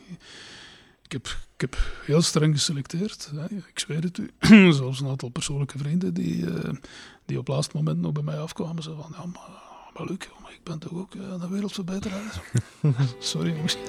[1.11, 3.31] ik heb, ik heb heel streng geselecteerd.
[3.35, 3.45] Hè.
[3.45, 4.31] Ik zweer het u.
[4.73, 6.49] Zelfs een aantal persoonlijke vrienden die, uh,
[7.27, 8.83] die op het laatste moment nog bij mij afkwamen.
[8.83, 9.49] Ze van, ja, maar,
[9.95, 12.43] maar Luc, maar ik ben toch ook uh, een wereldverbeteraar?
[13.19, 13.77] Sorry jongens.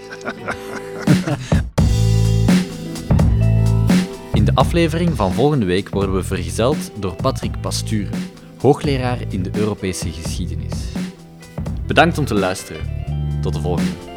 [4.33, 8.09] In de aflevering van volgende week worden we vergezeld door Patrick Pasture,
[8.57, 10.91] hoogleraar in de Europese geschiedenis.
[11.87, 13.03] Bedankt om te luisteren.
[13.41, 14.10] Tot de volgende.